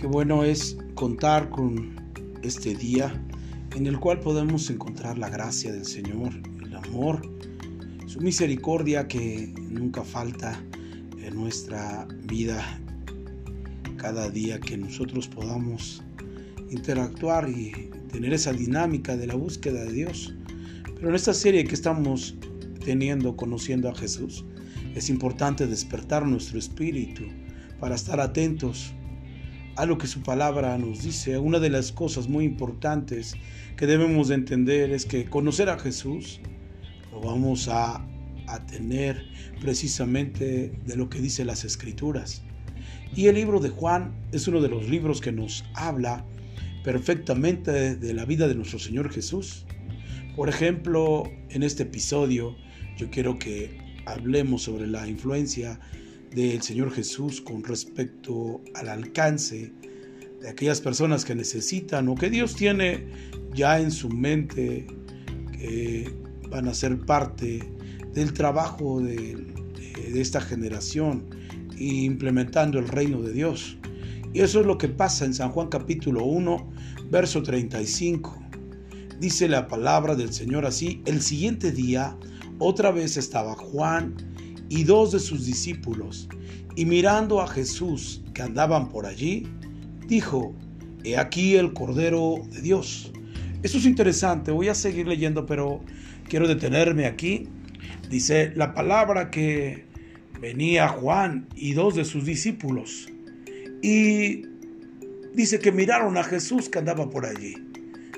Qué 0.00 0.06
bueno 0.06 0.44
es 0.44 0.78
contar 0.94 1.50
con 1.50 1.94
este 2.42 2.74
día 2.74 3.22
en 3.76 3.86
el 3.86 4.00
cual 4.00 4.18
podemos 4.20 4.70
encontrar 4.70 5.18
la 5.18 5.28
gracia 5.28 5.72
del 5.72 5.84
Señor, 5.84 6.32
el 6.64 6.74
amor, 6.74 7.20
su 8.06 8.18
misericordia 8.22 9.06
que 9.06 9.52
nunca 9.58 10.02
falta 10.02 10.58
en 11.22 11.34
nuestra 11.34 12.08
vida. 12.22 12.80
Cada 13.98 14.30
día 14.30 14.58
que 14.58 14.78
nosotros 14.78 15.28
podamos 15.28 16.02
interactuar 16.70 17.50
y 17.50 17.90
tener 18.10 18.32
esa 18.32 18.54
dinámica 18.54 19.18
de 19.18 19.26
la 19.26 19.34
búsqueda 19.34 19.84
de 19.84 19.92
Dios. 19.92 20.34
Pero 20.94 21.10
en 21.10 21.14
esta 21.14 21.34
serie 21.34 21.64
que 21.64 21.74
estamos 21.74 22.36
teniendo, 22.82 23.36
conociendo 23.36 23.90
a 23.90 23.94
Jesús, 23.94 24.46
es 24.94 25.10
importante 25.10 25.66
despertar 25.66 26.26
nuestro 26.26 26.58
espíritu 26.58 27.24
para 27.78 27.96
estar 27.96 28.18
atentos 28.18 28.94
a 29.80 29.86
lo 29.86 29.96
que 29.96 30.06
su 30.06 30.20
palabra 30.22 30.76
nos 30.76 31.02
dice. 31.02 31.38
Una 31.38 31.58
de 31.58 31.70
las 31.70 31.90
cosas 31.90 32.28
muy 32.28 32.44
importantes 32.44 33.34
que 33.78 33.86
debemos 33.86 34.28
de 34.28 34.34
entender 34.34 34.90
es 34.90 35.06
que 35.06 35.24
conocer 35.24 35.70
a 35.70 35.78
Jesús 35.78 36.38
lo 37.10 37.22
vamos 37.22 37.66
a, 37.68 38.06
a 38.46 38.66
tener 38.66 39.24
precisamente 39.58 40.78
de 40.84 40.96
lo 40.96 41.08
que 41.08 41.18
dice 41.18 41.46
las 41.46 41.64
escrituras. 41.64 42.42
Y 43.16 43.28
el 43.28 43.36
libro 43.36 43.58
de 43.58 43.70
Juan 43.70 44.12
es 44.32 44.46
uno 44.48 44.60
de 44.60 44.68
los 44.68 44.86
libros 44.86 45.22
que 45.22 45.32
nos 45.32 45.64
habla 45.72 46.26
perfectamente 46.84 47.96
de 47.96 48.12
la 48.12 48.26
vida 48.26 48.48
de 48.48 48.56
nuestro 48.56 48.78
Señor 48.78 49.10
Jesús. 49.10 49.64
Por 50.36 50.50
ejemplo, 50.50 51.22
en 51.48 51.62
este 51.62 51.84
episodio 51.84 52.54
yo 52.98 53.08
quiero 53.08 53.38
que 53.38 53.78
hablemos 54.04 54.60
sobre 54.62 54.86
la 54.86 55.08
influencia 55.08 55.80
del 56.34 56.62
Señor 56.62 56.92
Jesús 56.92 57.40
con 57.40 57.64
respecto 57.64 58.62
al 58.74 58.88
alcance 58.88 59.72
de 60.40 60.48
aquellas 60.48 60.80
personas 60.80 61.24
que 61.24 61.34
necesitan 61.34 62.08
o 62.08 62.14
que 62.14 62.30
Dios 62.30 62.54
tiene 62.54 63.06
ya 63.54 63.80
en 63.80 63.90
su 63.90 64.08
mente 64.08 64.86
que 65.52 66.14
van 66.48 66.68
a 66.68 66.74
ser 66.74 66.98
parte 66.98 67.60
del 68.12 68.32
trabajo 68.32 69.00
de, 69.00 69.46
esta 70.14 70.40
generación 70.40 71.26
implementando 71.78 72.78
el 72.78 72.88
reino 72.88 73.22
de 73.22 73.32
Dios. 73.32 73.78
Y 74.32 74.40
eso 74.40 74.60
es 74.60 74.66
lo 74.66 74.76
que 74.76 74.88
pasa 74.88 75.24
en 75.24 75.34
San 75.34 75.50
Juan 75.50 75.68
capítulo 75.68 76.24
1, 76.24 76.72
verso 77.10 77.42
35. 77.42 78.36
Dice 79.20 79.48
la 79.48 79.68
palabra 79.68 80.16
del 80.16 80.32
Señor 80.32 80.66
así, 80.66 81.02
el 81.04 81.20
siguiente 81.20 81.70
día 81.70 82.16
otra 82.58 82.90
vez 82.90 83.16
estaba 83.16 83.54
Juan 83.54 84.16
y 84.70 84.84
dos 84.84 85.12
de 85.12 85.18
sus 85.18 85.44
discípulos, 85.44 86.28
y 86.76 86.86
mirando 86.86 87.42
a 87.42 87.48
Jesús 87.48 88.22
que 88.32 88.40
andaban 88.40 88.88
por 88.88 89.04
allí, 89.04 89.46
dijo, 90.06 90.54
He 91.02 91.18
aquí 91.18 91.56
el 91.56 91.72
Cordero 91.72 92.36
de 92.50 92.60
Dios. 92.62 93.12
Esto 93.62 93.78
es 93.78 93.84
interesante, 93.84 94.52
voy 94.52 94.68
a 94.68 94.74
seguir 94.74 95.06
leyendo, 95.06 95.44
pero 95.44 95.80
quiero 96.28 96.46
detenerme 96.46 97.06
aquí. 97.06 97.48
Dice 98.08 98.52
la 98.54 98.72
palabra 98.72 99.30
que 99.30 99.86
venía 100.40 100.88
Juan 100.88 101.48
y 101.54 101.72
dos 101.72 101.96
de 101.96 102.04
sus 102.04 102.24
discípulos, 102.24 103.08
y 103.82 104.42
dice 105.34 105.58
que 105.58 105.72
miraron 105.72 106.16
a 106.16 106.22
Jesús 106.22 106.68
que 106.68 106.78
andaba 106.78 107.10
por 107.10 107.26
allí. 107.26 107.54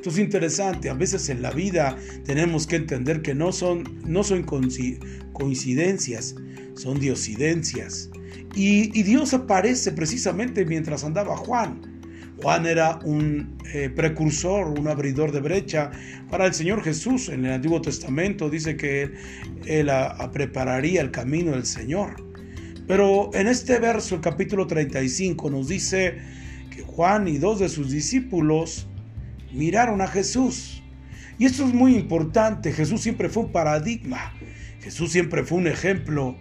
Esto 0.03 0.11
es 0.11 0.19
interesante, 0.19 0.91
a 0.91 0.95
veces 0.95 1.29
en 1.29 1.43
la 1.43 1.53
vida 1.53 1.97
tenemos 2.25 2.67
que 2.67 2.75
entender 2.75 3.23
que 3.23 3.37
no 3.37 3.53
son, 3.53 3.85
no 4.05 4.25
son 4.25 4.43
coincidencias, 4.43 6.35
son 6.75 6.99
diosidencias. 6.99 8.11
Y, 8.57 9.01
Dios 9.05 9.33
aparece 9.33 9.93
precisamente 9.93 10.65
mientras 10.65 11.05
andaba 11.05 11.37
Juan. 11.37 12.03
Juan 12.43 12.67
era 12.67 12.99
un 13.05 13.57
eh, 13.73 13.91
precursor, 13.91 14.77
un 14.77 14.89
abridor 14.89 15.31
de 15.31 15.41
brecha 15.41 15.93
para 16.29 16.47
el 16.47 16.55
Señor 16.55 16.83
Jesús. 16.83 17.29
En 17.29 17.45
el 17.45 17.53
Antiguo 17.53 17.81
Testamento 17.81 18.51
dice 18.51 18.77
que 18.77 19.09
él, 19.67 19.89
prepararía 20.33 21.01
el 21.01 21.13
camino 21.13 21.53
del 21.53 21.65
Señor. 21.65 22.17
Pero 22.89 23.31
en 23.35 23.47
este 23.47 23.79
verso, 23.79 24.17
el 24.17 24.21
capítulo 24.21 24.67
35, 24.67 25.49
nos 25.49 25.69
dice 25.69 26.19
que 26.75 26.83
Juan 26.83 27.29
y 27.29 27.39
dos 27.39 27.61
de 27.61 27.69
sus 27.69 27.93
discípulos 27.93 28.89
miraron 29.53 30.01
a 30.01 30.07
Jesús. 30.07 30.83
Y 31.39 31.47
esto 31.47 31.67
es 31.67 31.75
muy 31.75 31.95
importante. 31.95 32.73
Jesús 32.73 33.01
siempre 33.01 33.29
fue 33.29 33.45
un 33.45 33.53
paradigma. 33.53 34.33
Jesús 34.81 35.13
siempre 35.13 35.45
fue 35.45 35.59
un 35.59 35.67
ejemplo. 35.67 36.37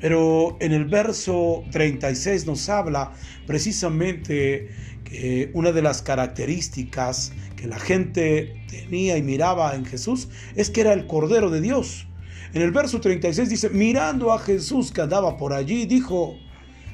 Pero 0.00 0.56
en 0.60 0.72
el 0.72 0.84
verso 0.84 1.64
36 1.70 2.46
nos 2.46 2.68
habla 2.68 3.12
precisamente 3.46 4.68
que 5.04 5.50
una 5.54 5.72
de 5.72 5.82
las 5.82 6.02
características 6.02 7.32
que 7.56 7.66
la 7.66 7.78
gente 7.78 8.62
tenía 8.68 9.16
y 9.16 9.22
miraba 9.22 9.74
en 9.74 9.86
Jesús 9.86 10.28
es 10.54 10.68
que 10.68 10.82
era 10.82 10.92
el 10.92 11.06
Cordero 11.06 11.50
de 11.50 11.60
Dios. 11.60 12.06
En 12.52 12.62
el 12.62 12.72
verso 12.72 13.00
36 13.00 13.48
dice, 13.48 13.70
mirando 13.70 14.32
a 14.32 14.38
Jesús 14.38 14.92
que 14.92 15.00
andaba 15.00 15.36
por 15.36 15.52
allí, 15.52 15.86
dijo, 15.86 16.36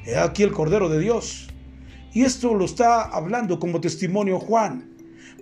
he 0.05 0.15
aquí 0.15 0.43
el 0.43 0.51
Cordero 0.51 0.89
de 0.89 0.99
Dios. 0.99 1.49
Y 2.13 2.23
esto 2.23 2.53
lo 2.53 2.65
está 2.65 3.01
hablando 3.03 3.59
como 3.59 3.81
testimonio 3.81 4.39
Juan. 4.39 4.92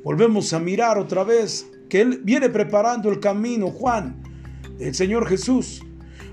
Volvemos 0.04 0.52
a 0.54 0.60
mirar 0.60 0.98
otra 0.98 1.24
vez 1.24 1.70
que 1.88 2.02
Él 2.02 2.22
viene 2.24 2.50
preparando 2.50 3.12
el 3.12 3.20
camino, 3.20 3.68
Juan, 3.68 4.24
el 4.80 4.96
Señor 4.96 5.28
Jesús. 5.28 5.84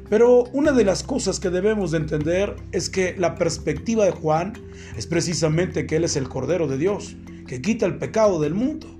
Pero 0.08 0.44
una 0.54 0.72
de 0.72 0.84
las 0.84 1.02
cosas 1.02 1.38
que 1.38 1.50
debemos 1.50 1.90
de 1.90 1.98
entender 1.98 2.56
es 2.72 2.88
que 2.88 3.14
la 3.18 3.34
perspectiva 3.34 4.06
de 4.06 4.12
Juan 4.12 4.54
es 4.96 5.06
precisamente 5.06 5.86
que 5.86 5.96
Él 5.96 6.04
es 6.04 6.16
el 6.16 6.30
Cordero 6.30 6.66
de 6.66 6.78
Dios, 6.78 7.16
que 7.46 7.60
quita 7.60 7.84
el 7.84 7.98
pecado 7.98 8.40
del 8.40 8.54
mundo. 8.54 8.98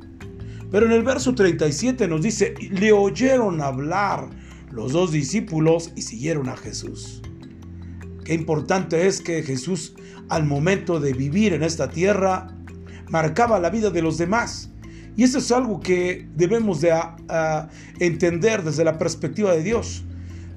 Pero 0.71 0.85
en 0.85 0.93
el 0.93 1.03
verso 1.03 1.35
37 1.35 2.07
nos 2.07 2.21
dice, 2.21 2.53
le 2.71 2.93
oyeron 2.93 3.63
hablar 3.63 4.29
los 4.71 4.93
dos 4.93 5.13
discípulos 5.13 5.93
y 5.97 6.03
siguieron 6.03 6.51
a 6.51 6.59
Jesús. 6.59 7.23
Qué 8.23 8.35
importante 8.35 9.07
es 9.07 9.23
que 9.23 9.43
Jesús 9.43 9.95
al 10.29 10.45
momento 10.45 11.01
de 11.01 11.15
vivir 11.15 11.55
en 11.55 11.63
esta 11.63 11.89
tierra 11.89 12.55
marcaba 13.11 13.59
la 13.59 13.71
vida 13.71 13.91
de 13.91 14.03
los 14.03 14.19
demás. 14.19 14.71
Y 15.17 15.25
eso 15.25 15.39
es 15.39 15.51
algo 15.51 15.81
que 15.81 16.29
debemos 16.37 16.81
de 16.81 16.95
entender 17.99 18.63
desde 18.63 18.85
la 18.85 18.99
perspectiva 18.99 19.53
de 19.53 19.63
Dios. 19.63 20.05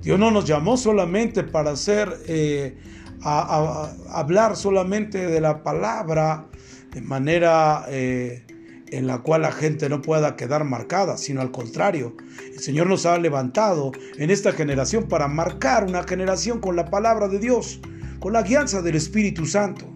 Dios 0.01 0.19
no 0.19 0.31
nos 0.31 0.45
llamó 0.45 0.77
solamente 0.77 1.43
para 1.43 1.71
hacer, 1.71 2.11
eh, 2.27 2.77
hablar 3.23 4.55
solamente 4.55 5.27
de 5.27 5.41
la 5.41 5.63
palabra 5.63 6.47
de 6.91 7.01
manera 7.01 7.85
eh, 7.87 8.43
en 8.91 9.07
la 9.07 9.19
cual 9.19 9.43
la 9.43 9.51
gente 9.51 9.89
no 9.89 10.01
pueda 10.01 10.35
quedar 10.35 10.63
marcada, 10.63 11.17
sino 11.17 11.41
al 11.41 11.51
contrario. 11.51 12.15
El 12.53 12.59
Señor 12.59 12.87
nos 12.87 13.05
ha 13.05 13.17
levantado 13.17 13.91
en 14.17 14.29
esta 14.29 14.51
generación 14.51 15.07
para 15.07 15.27
marcar 15.27 15.85
una 15.85 16.03
generación 16.03 16.59
con 16.59 16.75
la 16.75 16.85
palabra 16.89 17.27
de 17.27 17.39
Dios, 17.39 17.79
con 18.19 18.33
la 18.33 18.43
guianza 18.43 18.81
del 18.81 18.95
Espíritu 18.95 19.45
Santo. 19.45 19.91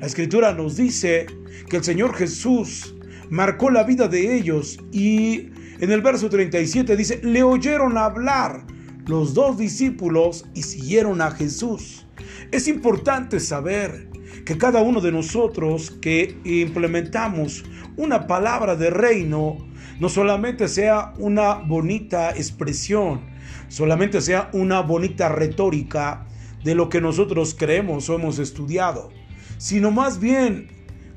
La 0.00 0.06
escritura 0.06 0.52
nos 0.52 0.76
dice 0.76 1.26
que 1.70 1.78
el 1.78 1.84
Señor 1.84 2.14
Jesús 2.14 2.94
marcó 3.30 3.70
la 3.70 3.82
vida 3.82 4.08
de 4.08 4.36
ellos 4.36 4.78
y 4.92 5.50
en 5.80 5.90
el 5.90 6.02
verso 6.02 6.28
37 6.28 6.96
dice, 6.96 7.20
le 7.22 7.42
oyeron 7.42 7.96
hablar 7.96 8.66
los 9.06 9.32
dos 9.32 9.56
discípulos 9.56 10.44
y 10.54 10.62
siguieron 10.64 11.22
a 11.22 11.30
Jesús. 11.30 12.06
Es 12.52 12.68
importante 12.68 13.40
saber 13.40 14.10
que 14.44 14.58
cada 14.58 14.82
uno 14.82 15.00
de 15.00 15.12
nosotros 15.12 15.90
que 15.90 16.36
implementamos 16.44 17.64
una 17.96 18.26
palabra 18.26 18.76
de 18.76 18.90
reino, 18.90 19.56
no 19.98 20.10
solamente 20.10 20.68
sea 20.68 21.14
una 21.18 21.54
bonita 21.54 22.32
expresión, 22.32 23.22
solamente 23.68 24.20
sea 24.20 24.50
una 24.52 24.80
bonita 24.80 25.30
retórica 25.30 26.26
de 26.64 26.74
lo 26.74 26.90
que 26.90 27.00
nosotros 27.00 27.56
creemos 27.58 28.10
o 28.10 28.14
hemos 28.14 28.38
estudiado, 28.38 29.10
sino 29.58 29.90
más 29.90 30.20
bien, 30.20 30.68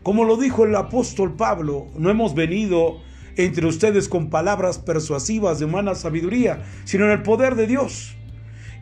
como 0.03 0.23
lo 0.23 0.37
dijo 0.37 0.65
el 0.65 0.75
apóstol 0.75 1.35
Pablo, 1.35 1.87
no 1.97 2.09
hemos 2.09 2.35
venido 2.35 3.01
entre 3.35 3.67
ustedes 3.67 4.09
con 4.09 4.29
palabras 4.29 4.79
persuasivas 4.79 5.59
de 5.59 5.65
humana 5.65 5.95
sabiduría, 5.95 6.63
sino 6.83 7.05
en 7.05 7.11
el 7.11 7.23
poder 7.23 7.55
de 7.55 7.67
Dios. 7.67 8.15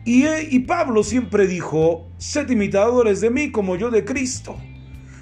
Y, 0.04 0.26
y 0.26 0.60
Pablo 0.60 1.04
siempre 1.04 1.46
dijo, 1.46 2.08
sed 2.18 2.50
imitadores 2.50 3.20
de 3.20 3.30
mí 3.30 3.52
como 3.52 3.76
yo 3.76 3.90
de 3.90 4.04
Cristo. 4.04 4.56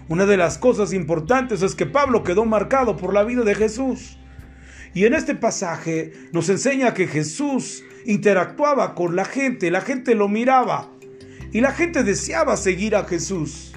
Una 0.09 0.25
de 0.25 0.37
las 0.37 0.59
cosas 0.59 0.93
importantes 0.93 1.63
es 1.63 1.75
que 1.75 1.87
Pablo 1.87 2.23
quedó 2.23 2.45
marcado 2.45 2.97
por 2.97 3.13
la 3.13 3.25
vida 3.25 3.43
de 3.43 3.55
Jesús. 3.55 4.17
Y 4.95 5.05
en 5.05 5.13
este 5.13 5.35
pasaje 5.35 6.13
nos 6.33 6.49
enseña 6.49 6.95
que 6.95 7.07
Jesús 7.07 7.83
interactuaba 8.07 8.95
con 8.95 9.17
la 9.17 9.25
gente, 9.25 9.71
la 9.71 9.81
gente 9.81 10.15
lo 10.15 10.29
miraba 10.29 10.89
y 11.53 11.61
la 11.61 11.73
gente 11.73 12.03
deseaba 12.03 12.57
seguir 12.57 12.97
a 12.97 13.05
Jesús. 13.05 13.76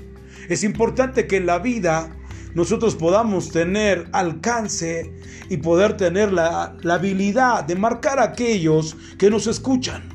Es 0.50 0.63
importante 0.63 1.28
que 1.28 1.38
en 1.38 1.46
la 1.46 1.60
vida 1.60 2.10
nosotros 2.56 2.96
podamos 2.96 3.51
tener 3.51 4.10
alcance 4.13 5.13
y 5.48 5.57
poder 5.57 5.96
tener 5.96 6.34
la, 6.34 6.75
habilidad 6.90 7.63
de 7.66 7.75
marcar 7.75 8.18
a 8.18 8.24
aquellos 8.24 8.98
que 9.19 9.30
nos 9.30 9.46
escuchan. 9.46 10.10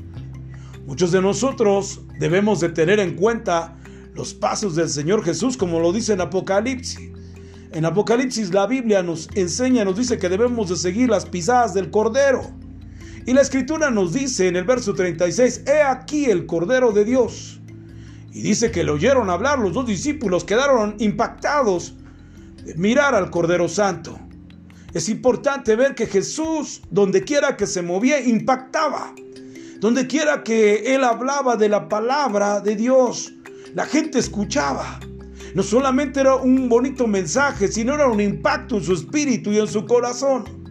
Muchos 0.87 1.13
de 1.13 1.23
nosotros 1.23 2.01
debemos 2.19 2.59
de 2.59 2.71
tener 2.71 2.99
en 2.99 3.15
cuenta 3.15 3.77
los 4.15 4.35
pasos 4.35 4.75
del 4.75 4.89
Señor 4.89 5.25
Jesús, 5.25 5.57
como 5.57 5.79
lo 5.79 5.93
dice 5.93 6.15
en 6.15 6.21
Apocalipsis. 6.21 7.13
En 7.73 7.85
Apocalipsis 7.85 8.53
la 8.53 8.67
Biblia 8.67 9.05
nos 9.05 9.29
enseña, 9.37 9.85
nos 9.85 9.97
dice 9.97 10.19
que 10.19 10.29
debemos 10.29 10.69
de 10.69 10.77
seguir 10.77 11.11
las 11.11 11.27
pisadas 11.27 11.75
del 11.75 11.91
Cordero. 11.93 12.43
Y 13.25 13.35
la 13.35 13.41
Escritura 13.41 13.91
nos 13.93 14.13
dice 14.13 14.49
en 14.49 14.57
el 14.57 14.65
verso 14.65 14.95
36, 14.95 15.63
He 15.67 15.83
aquí 15.83 16.25
el 16.25 16.45
Cordero 16.47 16.91
de 16.91 17.05
Dios. 17.05 17.61
Y 18.35 18.43
dice 18.43 18.73
que 18.73 18.83
le 18.83 18.91
oyeron 18.91 19.31
hablar, 19.31 19.61
los 19.61 19.73
dos 19.73 19.87
discípulos 19.87 20.43
quedaron 20.43 20.97
impactados 20.99 21.95
mirar 22.75 23.15
al 23.15 23.31
Cordero 23.31 23.69
Santo. 23.69 24.19
Es 24.93 25.09
importante 25.09 25.77
ver 25.77 25.95
que 25.95 26.07
Jesús, 26.07 26.83
donde 26.91 27.23
quiera 27.23 27.57
que 27.57 27.69
se 27.69 27.81
movía, 27.81 28.21
impactaba. 28.21 29.15
Donde 29.79 30.09
quiera 30.09 30.43
que 30.43 30.95
él 30.97 31.05
hablaba 31.05 31.57
de 31.57 31.69
la 31.69 31.89
palabra 31.89 32.61
de 32.61 32.75
Dios, 32.75 33.33
la 33.73 33.87
gente 33.87 34.19
escuchaba. 34.19 34.99
No 35.55 35.63
solamente 35.63 36.19
era 36.19 36.35
un 36.35 36.69
bonito 36.69 37.07
mensaje, 37.07 37.69
sino 37.69 37.95
era 37.95 38.09
un 38.09 38.21
impacto 38.21 38.79
en 38.79 38.85
su 38.85 38.95
espíritu 38.95 39.53
y 39.53 39.61
en 39.61 39.69
su 39.69 39.87
corazón. 39.87 40.63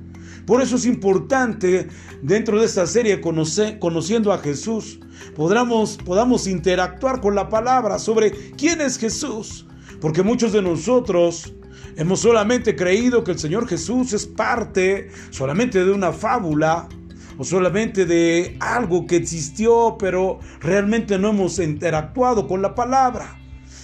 Por 0.46 0.62
eso 0.62 0.76
es 0.76 0.86
importante 0.86 1.88
dentro 2.22 2.60
de 2.60 2.66
esta 2.66 2.86
serie 2.86 3.22
conociendo 3.22 4.34
a 4.34 4.40
Jesús, 4.40 5.00
podamos, 5.36 5.98
podamos 5.98 6.48
interactuar 6.48 7.22
con 7.22 7.36
la 7.36 7.50
palabra 7.50 7.98
sobre 7.98 8.32
quién 8.58 8.82
es 8.82 8.98
Jesús. 8.98 9.66
Porque 10.02 10.22
muchos 10.22 10.52
de 10.52 10.62
nosotros 10.62 11.54
hemos 11.96 12.20
solamente 12.20 12.76
creído 12.76 13.24
que 13.24 13.32
el 13.32 13.40
Señor 13.40 13.68
Jesús 13.68 14.12
es 14.12 14.26
parte 14.26 15.10
solamente 15.30 15.86
de 15.86 15.92
una 15.92 16.12
fábula 16.12 16.90
o 17.38 17.44
solamente 17.44 18.06
de 18.06 18.58
algo 18.60 19.08
que 19.08 19.16
existió, 19.16 19.96
pero 19.98 20.40
realmente 20.60 21.18
no 21.18 21.30
hemos 21.30 21.58
interactuado 21.60 22.48
con 22.48 22.62
la 22.62 22.76
palabra. 22.76 23.43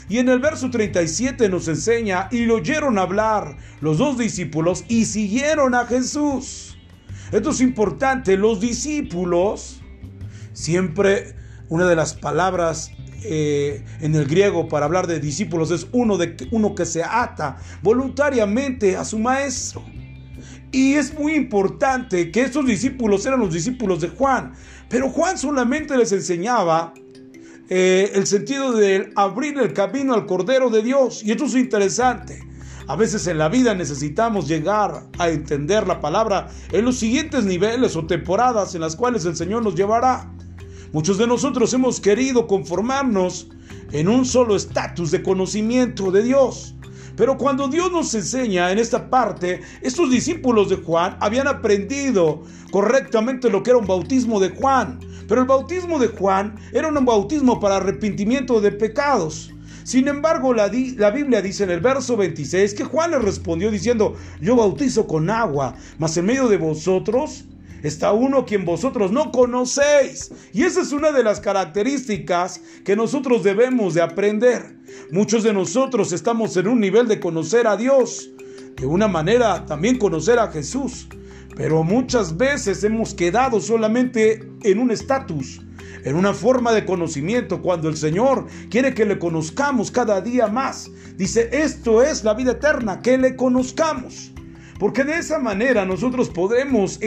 Y 0.09 0.17
en 0.17 0.27
el 0.27 0.39
verso 0.39 0.71
37 0.71 1.47
nos 1.50 1.67
enseña, 1.67 2.27
y 2.31 2.45
lo 2.45 2.56
oyeron 2.56 2.97
hablar 2.97 3.57
los 3.79 4.00
dos 4.00 4.17
discípulos 4.17 4.83
y 4.88 5.06
siguieron 5.06 5.75
a 5.75 5.85
Jesús. 5.85 6.77
Esto 7.31 7.51
es 7.51 7.61
importante, 7.61 8.35
los 8.35 8.59
discípulos, 8.59 9.81
siempre 10.53 11.35
una 11.69 11.88
de 11.88 11.95
las 11.95 12.15
palabras 12.15 12.91
eh, 13.23 13.85
en 14.01 14.15
el 14.15 14.25
griego 14.25 14.67
para 14.67 14.85
hablar 14.85 15.06
de 15.06 15.19
discípulos 15.19 15.69
es 15.69 15.88
uno, 15.91 16.17
de, 16.17 16.35
uno 16.51 16.73
que 16.73 16.85
se 16.85 17.03
ata 17.03 17.57
voluntariamente 17.83 18.97
a 18.97 19.06
su 19.06 19.19
maestro. 19.19 19.83
Y 20.71 20.94
es 20.94 21.13
muy 21.13 21.33
importante 21.33 22.31
que 22.31 22.41
estos 22.41 22.65
discípulos 22.65 23.25
eran 23.27 23.39
los 23.39 23.53
discípulos 23.53 24.01
de 24.01 24.09
Juan, 24.09 24.53
pero 24.88 25.09
Juan 25.09 25.38
solamente 25.38 25.95
les 25.95 26.11
enseñaba 26.11 26.94
eh, 27.69 28.12
el 28.16 28.25
sentido 28.25 28.71
de 28.74 29.12
abrir 29.16 29.57
el 29.60 29.74
camino 29.74 30.13
al 30.13 30.25
Cordero 30.25 30.69
de 30.69 30.81
Dios. 30.81 31.24
Y 31.24 31.31
esto 31.31 31.45
es 31.45 31.56
interesante. 31.56 32.44
A 32.88 32.95
veces 32.95 33.27
en 33.27 33.38
la 33.38 33.50
vida 33.50 33.75
necesitamos 33.75 34.48
llegar 34.48 35.06
a 35.19 35.30
entender 35.30 35.86
la 35.88 36.01
palabra 36.01 36.48
en 36.71 36.86
los 36.86 36.98
siguientes 36.98 37.45
niveles 37.45 37.95
o 37.95 38.07
temporadas 38.07 38.74
en 38.74 38.81
las 38.81 38.95
cuales 38.95 39.25
el 39.25 39.36
Señor 39.36 39.63
nos 39.63 39.75
llevará. 39.75 40.33
Muchos 40.92 41.19
de 41.19 41.27
nosotros 41.27 41.71
hemos 41.74 42.00
querido 42.00 42.48
conformarnos 42.48 43.48
en 43.92 44.07
un 44.07 44.25
solo 44.25 44.56
estatus 44.56 45.12
de 45.12 45.21
conocimiento 45.21 46.10
de 46.10 46.24
Dios. 46.24 46.74
Pero 47.16 47.38
cuando 47.38 47.68
Dios 47.68 47.92
nos 47.92 48.16
enseña 48.16 48.71
en 48.71 48.80
esta 48.80 49.10
parte, 49.10 49.62
estos 49.81 50.10
discípulos 50.10 50.69
de 50.69 50.77
Juan 50.77 51.18
habían 51.19 51.48
aprendido 51.48 52.42
correctamente 52.71 53.51
lo 53.51 53.62
que 53.62 53.71
era 53.71 53.77
un 53.77 53.86
bautismo 53.86 54.39
de 54.39 54.50
Juan. 54.50 55.00
Pero 55.30 55.42
el 55.42 55.48
bautismo 55.48 56.00
de 56.00 56.08
Juan 56.08 56.56
era 56.74 56.88
un 56.88 57.06
bautismo 57.06 57.60
para 57.60 57.78
arrepentimiento 57.78 58.60
de 58.60 58.72
pecados. 58.72 59.54
Sin 59.84 60.08
embargo, 60.08 60.56
la, 60.56 60.68
Biblia 60.68 61.42
dice 61.42 61.64
en 61.64 61.70
el 61.70 61.81
verso 61.81 62.18
26 62.18 62.74
que 62.74 62.84
Juan 62.84 63.12
le 63.12 63.20
respondió 63.20 63.70
diciendo, 63.70 64.16
yo 64.42 64.56
bautizo 64.56 65.06
con 65.06 65.30
agua, 65.30 65.76
mas 66.00 66.18
en 66.18 66.26
medio 66.26 66.48
de 66.48 66.58
vosotros 66.58 67.46
está 67.84 68.12
uno 68.12 68.46
quien 68.46 68.66
vosotros 68.66 69.12
no 69.12 69.31
conocéis. 69.31 70.31
Y 70.52 70.64
esa 70.64 70.81
es 70.81 70.92
una 70.92 71.12
de 71.12 71.24
las 71.24 71.40
características 71.40 72.62
que 72.84 72.96
nosotros 72.96 73.44
debemos 73.44 73.94
de 73.94 74.02
aprender. 74.02 74.78
Muchos 75.12 75.44
de 75.44 75.54
nosotros 75.54 76.12
estamos 76.12 76.58
en 76.58 76.68
un 76.68 76.80
nivel 76.80 77.08
de 77.08 77.20
conocer 77.20 77.68
a 77.68 77.78
Dios, 77.78 78.31
de 78.76 78.88
una 78.88 79.08
manera 79.08 79.66
también 79.68 80.00
conocer 80.00 80.40
a 80.40 80.52
Jesús. 80.52 81.08
Pero 81.59 81.83
muchas 81.83 82.38
veces 82.38 82.85
hemos 82.85 83.13
quedado 83.13 83.59
solamente 83.59 84.50
en 84.63 84.79
un 84.79 84.91
estatus, 84.91 85.59
en 86.06 86.15
una 86.15 86.33
forma 86.33 86.71
de 86.71 86.85
conocimiento, 86.85 87.61
cuando 87.61 87.89
el 87.89 87.97
Señor 87.97 88.47
quiere 88.69 88.94
que 88.94 89.03
le 89.03 89.19
conozcamos 89.19 89.91
cada 89.91 90.21
día 90.21 90.47
más. 90.47 90.89
Dice, 91.17 91.50
esto 91.51 92.01
es 92.01 92.23
la 92.23 92.33
vida 92.33 92.53
eterna, 92.53 93.01
que 93.01 93.17
le 93.17 93.35
conozcamos. 93.35 94.31
Porque 94.79 95.03
de 95.03 95.17
esa 95.17 95.38
manera 95.38 95.83
nosotros 95.83 96.29
podemos 96.29 96.97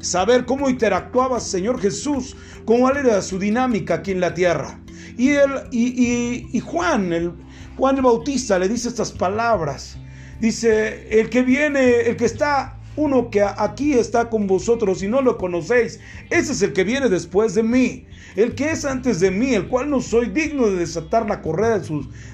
saber 0.00 0.46
cómo 0.46 0.70
interactuaba 0.70 1.36
el 1.36 1.42
Señor 1.42 1.78
Jesús, 1.78 2.34
cómo 2.64 2.88
era 2.88 3.20
su 3.20 3.38
dinámica 3.38 3.96
aquí 3.96 4.12
en 4.12 4.20
la 4.20 4.32
tierra. 4.32 4.80
Y, 5.18 5.32
y, 5.70 6.60
Juan, 6.60 7.12
el, 7.12 7.34
Juan 7.76 7.96
el 7.96 8.02
Bautista 8.02 8.58
le 8.58 8.70
dice 8.70 8.88
estas 8.88 9.12
palabras. 9.12 9.98
Dice, 10.40 11.20
el 11.20 11.28
que 11.28 11.42
viene, 11.42 12.00
el 12.00 12.16
que 12.16 12.24
está, 12.24 12.78
uno 12.96 13.30
que 13.30 13.42
aquí 13.42 13.94
está 13.94 14.28
con 14.28 14.46
vosotros 14.46 15.02
y 15.02 15.08
no 15.08 15.22
lo 15.22 15.38
conocéis, 15.38 16.00
ese 16.30 16.52
es 16.52 16.62
el 16.62 16.72
que 16.72 16.84
viene 16.84 17.08
después 17.08 17.54
de 17.54 17.62
mí. 17.62 18.06
El 18.36 18.54
que 18.54 18.70
es 18.70 18.84
antes 18.84 19.20
de 19.20 19.30
mí, 19.30 19.54
el 19.54 19.68
cual 19.68 19.90
no 19.90 20.00
soy 20.00 20.30
digno 20.30 20.66
de 20.66 20.76
desatar 20.76 21.28
la 21.28 21.42
correa 21.42 21.80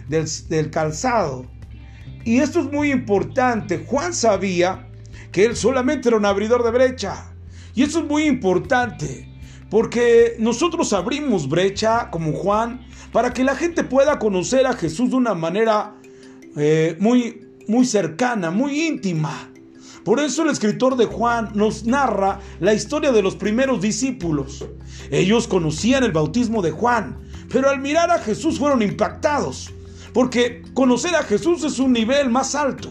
del, 0.08 0.70
calzado. 0.70 1.46
Y 2.24 2.38
esto 2.38 2.60
es 2.60 2.72
muy 2.72 2.92
importante. 2.92 3.84
Juan 3.84 4.14
sabía 4.14 4.88
que 5.32 5.44
él 5.44 5.56
solamente 5.56 6.08
era 6.08 6.16
un 6.16 6.24
abridor 6.24 6.62
de 6.62 6.70
brecha. 6.70 7.32
Y 7.74 7.82
eso 7.82 8.00
es 8.00 8.04
muy 8.04 8.24
importante. 8.24 9.28
Porque 9.70 10.36
nosotros 10.38 10.92
abrimos 10.92 11.48
brecha 11.48 12.10
como 12.10 12.32
Juan 12.32 12.86
para 13.12 13.32
que 13.32 13.44
la 13.44 13.54
gente 13.54 13.84
pueda 13.84 14.18
conocer 14.18 14.66
a 14.66 14.72
Jesús 14.72 15.10
de 15.10 15.16
una 15.16 15.34
manera 15.34 15.94
eh, 16.56 16.96
muy, 17.00 17.46
muy 17.66 17.84
cercana, 17.84 18.50
muy 18.50 18.86
íntima. 18.86 19.50
Por 20.08 20.20
eso 20.20 20.42
el 20.42 20.48
escritor 20.48 20.96
de 20.96 21.04
Juan 21.04 21.50
nos 21.52 21.84
narra 21.84 22.40
la 22.60 22.72
historia 22.72 23.12
de 23.12 23.20
los 23.20 23.36
primeros 23.36 23.82
discípulos. 23.82 24.64
Ellos 25.10 25.46
conocían 25.46 26.02
el 26.02 26.12
bautismo 26.12 26.62
de 26.62 26.70
Juan, 26.70 27.18
pero 27.52 27.68
al 27.68 27.78
mirar 27.78 28.10
a 28.10 28.18
Jesús 28.18 28.58
fueron 28.58 28.80
impactados. 28.80 29.70
Porque 30.14 30.62
conocer 30.72 31.14
a 31.14 31.24
Jesús 31.24 31.62
es 31.62 31.78
un 31.78 31.92
nivel 31.92 32.30
más 32.30 32.54
alto. 32.54 32.90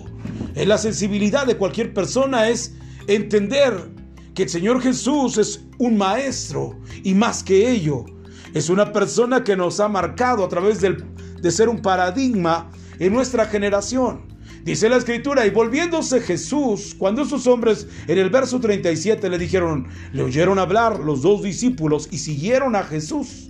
En 0.53 0.69
la 0.69 0.77
sensibilidad 0.77 1.47
de 1.47 1.57
cualquier 1.57 1.91
persona 1.91 2.49
es 2.49 2.75
entender 3.07 3.89
que 4.35 4.43
el 4.43 4.49
Señor 4.49 4.79
Jesús 4.79 5.39
es 5.39 5.65
un 5.79 5.97
maestro 5.97 6.77
y 7.03 7.15
más 7.15 7.41
que 7.41 7.71
ello, 7.71 8.05
es 8.53 8.69
una 8.69 8.93
persona 8.93 9.43
que 9.43 9.57
nos 9.57 9.79
ha 9.79 9.87
marcado 9.87 10.45
a 10.45 10.49
través 10.49 10.81
de 10.81 11.51
ser 11.51 11.67
un 11.67 11.81
paradigma 11.81 12.69
en 12.99 13.11
nuestra 13.11 13.47
generación. 13.47 14.36
Dice 14.67 14.89
la 14.89 14.97
escritura, 14.97 15.45
y 15.45 15.49
volviéndose 15.49 16.19
Jesús, 16.19 16.93
cuando 16.97 17.21
esos 17.21 17.47
hombres 17.47 17.87
en 18.05 18.17
el 18.17 18.29
verso 18.29 18.59
37 18.59 19.29
le 19.29 19.37
dijeron, 19.37 19.87
le 20.11 20.23
oyeron 20.23 20.59
hablar 20.59 20.99
los 20.99 21.21
dos 21.21 21.41
discípulos 21.41 22.09
y 22.11 22.17
siguieron 22.17 22.75
a 22.75 22.83
Jesús. 22.83 23.49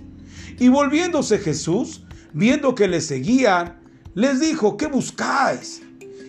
Y 0.60 0.68
volviéndose 0.68 1.40
Jesús, 1.40 2.04
viendo 2.32 2.76
que 2.76 2.86
le 2.86 3.00
seguían, 3.00 3.80
les 4.14 4.38
dijo, 4.38 4.76
¿qué 4.76 4.86
buscáis? 4.86 5.82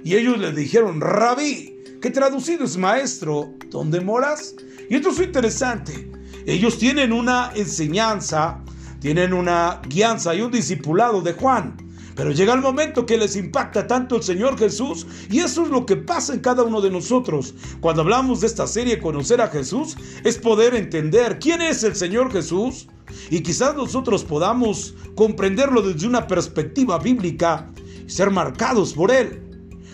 Y 0.04 0.16
ellos 0.16 0.40
les 0.40 0.56
dijeron, 0.56 1.02
rabí, 1.02 1.78
que 2.02 2.10
traducido 2.10 2.66
es 2.66 2.76
maestro, 2.76 3.54
¿dónde 3.70 4.02
moras? 4.02 4.56
Y 4.90 4.96
esto 4.96 5.12
es 5.12 5.20
interesante. 5.20 6.10
Ellos 6.48 6.80
tienen 6.80 7.14
una 7.14 7.52
enseñanza, 7.56 8.60
tienen 9.00 9.34
una 9.34 9.82
guianza 9.88 10.34
y 10.34 10.42
un 10.42 10.50
discipulado 10.50 11.22
de 11.22 11.34
Juan. 11.34 11.78
Pero 12.20 12.34
llega 12.34 12.54
el 12.54 12.60
momento 12.60 13.06
que 13.06 13.18
les 13.18 13.38
impacta 13.38 13.88
tanto 13.88 14.18
el 14.18 14.24
Señor 14.24 14.60
Jesús 14.60 15.08
y 15.32 15.40
eso 15.40 15.64
es 15.64 15.70
lo 15.70 15.86
que 15.86 15.96
pasa 15.96 16.34
en 16.34 16.42
cada 16.42 16.64
uno 16.64 16.82
de 16.82 16.90
nosotros. 16.90 17.54
Cuando 17.80 18.02
hablamos 18.02 18.42
de 18.42 18.48
esta 18.48 18.68
serie 18.68 19.00
Conocer 19.00 19.40
a 19.40 19.48
Jesús 19.48 19.96
es 20.26 20.38
poder 20.38 20.76
entender 20.76 21.40
quién 21.40 21.62
es 21.62 21.82
el 21.86 21.96
Señor 21.96 22.30
Jesús 22.30 22.90
y 23.30 23.40
quizás 23.40 23.74
nosotros 23.74 24.26
podamos 24.26 24.96
comprenderlo 25.16 25.82
desde 25.82 26.08
una 26.08 26.28
perspectiva 26.28 27.00
bíblica 27.00 27.70
y 28.06 28.10
ser 28.10 28.32
marcados 28.32 28.92
por 28.92 29.12
Él. 29.12 29.42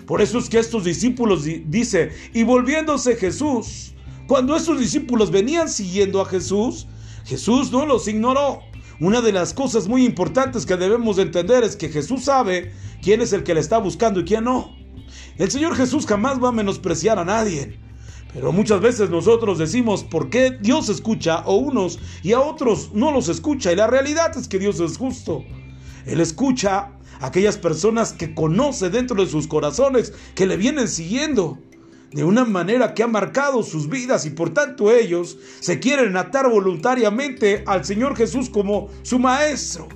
Por 0.07 0.19
eso 0.19 0.39
es 0.39 0.49
que 0.49 0.57
estos 0.57 0.83
discípulos 0.83 1.43
dice, 1.43 2.09
y 2.33 2.41
volviéndose 2.41 3.17
Jesús, 3.17 3.93
cuando 4.27 4.55
estos 4.55 4.79
discípulos 4.79 5.29
venían 5.29 5.69
siguiendo 5.69 6.21
a 6.21 6.25
Jesús, 6.25 6.87
Jesús 7.23 7.71
no 7.71 7.85
los 7.85 8.07
ignoró. 8.07 8.61
Una 8.99 9.21
de 9.21 9.33
las 9.33 9.53
cosas 9.53 9.89
muy 9.89 10.05
importantes 10.05 10.65
que 10.65 10.77
debemos 10.77 11.17
entender 11.17 11.63
es 11.65 11.75
que 11.75 11.89
Jesús 11.89 12.23
sabe 12.23 12.71
quién 13.01 13.21
es 13.21 13.33
el 13.33 13.43
que 13.43 13.53
le 13.53 13.59
está 13.59 13.77
buscando 13.77 14.21
y 14.21 14.25
quién 14.25 14.45
no. 14.45 14.73
El 15.37 15.51
Señor 15.51 15.75
Jesús 15.75 16.05
jamás 16.05 16.41
va 16.41 16.49
a 16.49 16.53
menospreciar 16.53 17.19
a 17.19 17.25
nadie. 17.25 17.77
Pero 18.33 18.53
muchas 18.53 18.79
veces 18.79 19.09
nosotros 19.09 19.57
decimos 19.57 20.03
por 20.03 20.29
qué 20.29 20.57
Dios 20.61 20.87
escucha 20.87 21.35
a 21.35 21.49
unos 21.49 21.99
y 22.23 22.31
a 22.31 22.39
otros 22.39 22.91
no 22.93 23.11
los 23.11 23.27
escucha. 23.27 23.73
Y 23.73 23.75
la 23.75 23.87
realidad 23.87 24.37
es 24.37 24.47
que 24.47 24.59
Dios 24.59 24.79
es 24.79 24.97
justo. 24.97 25.43
Él 26.05 26.21
escucha 26.21 26.91
a 27.19 27.27
aquellas 27.27 27.57
personas 27.57 28.13
que 28.13 28.33
conoce 28.33 28.89
dentro 28.89 29.21
de 29.21 29.29
sus 29.29 29.47
corazones, 29.47 30.13
que 30.35 30.45
le 30.45 30.55
vienen 30.55 30.87
siguiendo 30.87 31.59
de 32.11 32.23
una 32.23 32.45
manera 32.45 32.93
que 32.93 33.03
ha 33.03 33.07
marcado 33.07 33.63
sus 33.63 33.89
vidas 33.89 34.25
y 34.25 34.29
por 34.29 34.53
tanto 34.53 34.91
ellos 34.91 35.37
se 35.59 35.79
quieren 35.79 36.15
atar 36.17 36.49
voluntariamente 36.49 37.63
al 37.65 37.83
Señor 37.85 38.15
Jesús 38.15 38.49
como 38.49 38.89
su 39.03 39.19
maestro. 39.19 39.87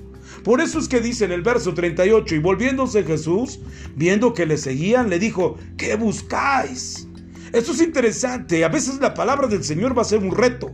Por 0.44 0.60
eso 0.60 0.78
es 0.78 0.88
que 0.88 1.00
dice 1.00 1.24
en 1.24 1.32
el 1.32 1.42
verso 1.42 1.74
38, 1.74 2.34
y 2.34 2.38
volviéndose 2.38 3.04
Jesús, 3.04 3.60
viendo 3.94 4.32
que 4.32 4.46
le 4.46 4.56
seguían, 4.56 5.10
le 5.10 5.18
dijo, 5.18 5.56
¿qué 5.76 5.96
buscáis? 5.96 7.06
Esto 7.52 7.72
es 7.72 7.80
interesante, 7.80 8.64
a 8.64 8.68
veces 8.68 9.00
la 9.00 9.12
palabra 9.12 9.48
del 9.48 9.64
Señor 9.64 9.96
va 9.96 10.02
a 10.02 10.06
ser 10.06 10.20
un 10.20 10.34
reto. 10.34 10.72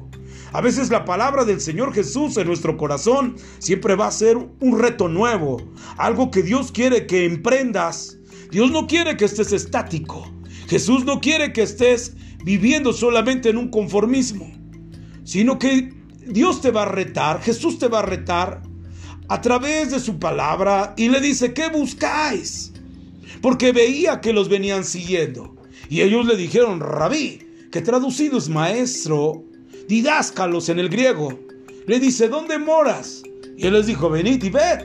A 0.52 0.60
veces 0.60 0.90
la 0.90 1.04
palabra 1.04 1.44
del 1.44 1.60
Señor 1.60 1.92
Jesús 1.92 2.36
en 2.36 2.46
nuestro 2.46 2.76
corazón 2.76 3.36
siempre 3.58 3.96
va 3.96 4.06
a 4.06 4.12
ser 4.12 4.36
un 4.36 4.78
reto 4.78 5.08
nuevo, 5.08 5.56
algo 5.96 6.30
que 6.30 6.42
Dios 6.42 6.70
quiere 6.70 7.06
que 7.06 7.24
emprendas. 7.24 8.18
Dios 8.50 8.70
no 8.70 8.86
quiere 8.86 9.16
que 9.16 9.24
estés 9.24 9.52
estático. 9.52 10.30
Jesús 10.66 11.04
no 11.04 11.20
quiere 11.20 11.52
que 11.52 11.62
estés 11.62 12.14
viviendo 12.44 12.92
solamente 12.92 13.50
en 13.50 13.56
un 13.56 13.68
conformismo, 13.68 14.50
sino 15.24 15.58
que 15.58 15.92
Dios 16.26 16.60
te 16.60 16.70
va 16.70 16.82
a 16.82 16.88
retar, 16.88 17.40
Jesús 17.40 17.78
te 17.78 17.88
va 17.88 18.00
a 18.00 18.02
retar 18.02 18.62
a 19.28 19.40
través 19.40 19.90
de 19.90 20.00
su 20.00 20.18
palabra 20.18 20.94
y 20.96 21.08
le 21.08 21.20
dice, 21.20 21.52
¿qué 21.52 21.68
buscáis? 21.68 22.72
Porque 23.40 23.72
veía 23.72 24.20
que 24.20 24.32
los 24.32 24.48
venían 24.48 24.84
siguiendo. 24.84 25.56
Y 25.88 26.00
ellos 26.00 26.26
le 26.26 26.36
dijeron, 26.36 26.80
rabí, 26.80 27.40
que 27.70 27.80
traducido 27.80 28.38
es 28.38 28.48
maestro, 28.48 29.44
didáscalos 29.88 30.68
en 30.68 30.78
el 30.78 30.88
griego. 30.88 31.38
Le 31.86 32.00
dice, 32.00 32.28
¿dónde 32.28 32.58
moras? 32.58 33.22
Y 33.56 33.66
él 33.66 33.74
les 33.74 33.86
dijo, 33.86 34.10
venid 34.10 34.42
y 34.42 34.50
ved. 34.50 34.80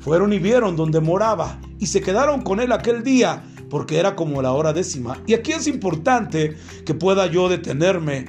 Fueron 0.00 0.32
y 0.32 0.38
vieron 0.38 0.76
dónde 0.76 1.00
moraba 1.00 1.60
y 1.78 1.86
se 1.86 2.00
quedaron 2.00 2.42
con 2.42 2.60
él 2.60 2.72
aquel 2.72 3.02
día 3.02 3.42
porque 3.68 3.98
era 3.98 4.16
como 4.16 4.42
la 4.42 4.52
hora 4.52 4.72
décima. 4.72 5.22
Y 5.26 5.34
aquí 5.34 5.52
es 5.52 5.66
importante 5.66 6.56
que 6.84 6.94
pueda 6.94 7.26
yo 7.26 7.48
detenerme 7.48 8.26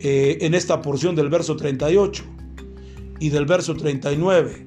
eh, 0.00 0.38
en 0.40 0.54
esta 0.54 0.82
porción 0.82 1.14
del 1.16 1.28
verso 1.28 1.56
38 1.56 2.24
y 3.18 3.30
del 3.30 3.46
verso 3.46 3.74
39. 3.74 4.66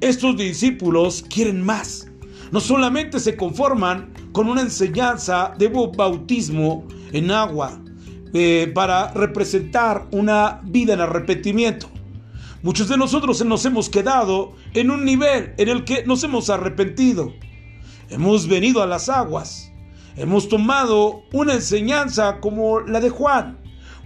Estos 0.00 0.36
discípulos 0.36 1.24
quieren 1.28 1.64
más. 1.64 2.08
No 2.52 2.60
solamente 2.60 3.18
se 3.18 3.36
conforman 3.36 4.12
con 4.32 4.48
una 4.48 4.62
enseñanza 4.62 5.54
de 5.58 5.68
bautismo 5.68 6.86
en 7.12 7.30
agua 7.30 7.80
eh, 8.32 8.70
para 8.74 9.12
representar 9.12 10.06
una 10.10 10.60
vida 10.64 10.94
en 10.94 11.00
arrepentimiento. 11.00 11.88
Muchos 12.62 12.88
de 12.88 12.96
nosotros 12.96 13.44
nos 13.44 13.64
hemos 13.64 13.88
quedado 13.88 14.54
en 14.72 14.90
un 14.90 15.04
nivel 15.04 15.52
en 15.58 15.68
el 15.68 15.84
que 15.84 16.04
nos 16.04 16.24
hemos 16.24 16.48
arrepentido. 16.50 17.32
Hemos 18.08 18.48
venido 18.48 18.82
a 18.82 18.86
las 18.86 19.08
aguas. 19.08 19.72
Hemos 20.16 20.48
tomado 20.48 21.22
una 21.32 21.54
enseñanza 21.54 22.40
como 22.40 22.80
la 22.80 23.00
de 23.00 23.10
Juan. 23.10 23.58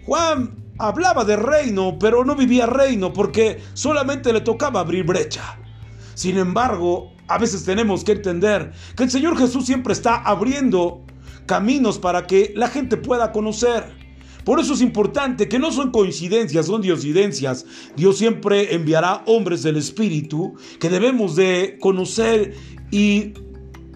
Juan 0.07 0.73
hablaba 0.79 1.25
de 1.25 1.37
reino, 1.37 1.99
pero 1.99 2.25
no 2.25 2.35
vivía 2.35 2.67
reino 2.67 3.13
porque 3.13 3.61
solamente 3.75 4.33
le 4.33 4.41
tocaba 4.41 4.81
abrir 4.81 5.05
brecha. 5.05 5.59
Sin 6.15 6.39
embargo, 6.39 7.13
a 7.29 7.39
veces 7.39 7.65
tenemos 7.65 8.05
que 8.05 8.13
entender 8.13 8.73
que 8.97 9.05
el 9.05 9.11
Señor 9.11 9.37
Jesús 9.37 9.67
siempre 9.67 9.93
está 9.93 10.17
abriendo 10.17 11.05
caminos 11.47 11.99
para 11.99 12.27
que 12.27 12.53
la 12.57 12.69
gente 12.69 12.97
pueda 12.97 13.33
conocer. 13.33 13.97
Por 14.45 14.61
eso 14.61 14.73
es 14.73 14.81
importante 14.81 15.47
que 15.47 15.59
no 15.59 15.71
son 15.71 15.91
coincidencias, 15.91 16.67
son 16.67 16.81
diosidencias. 16.81 17.67
Dios 17.97 18.17
siempre 18.17 18.75
enviará 18.75 19.23
hombres 19.27 19.63
del 19.63 19.77
Espíritu 19.77 20.55
que 20.81 20.89
debemos 20.89 21.37
de 21.37 21.77
conocer 21.81 22.55
y, 22.91 23.35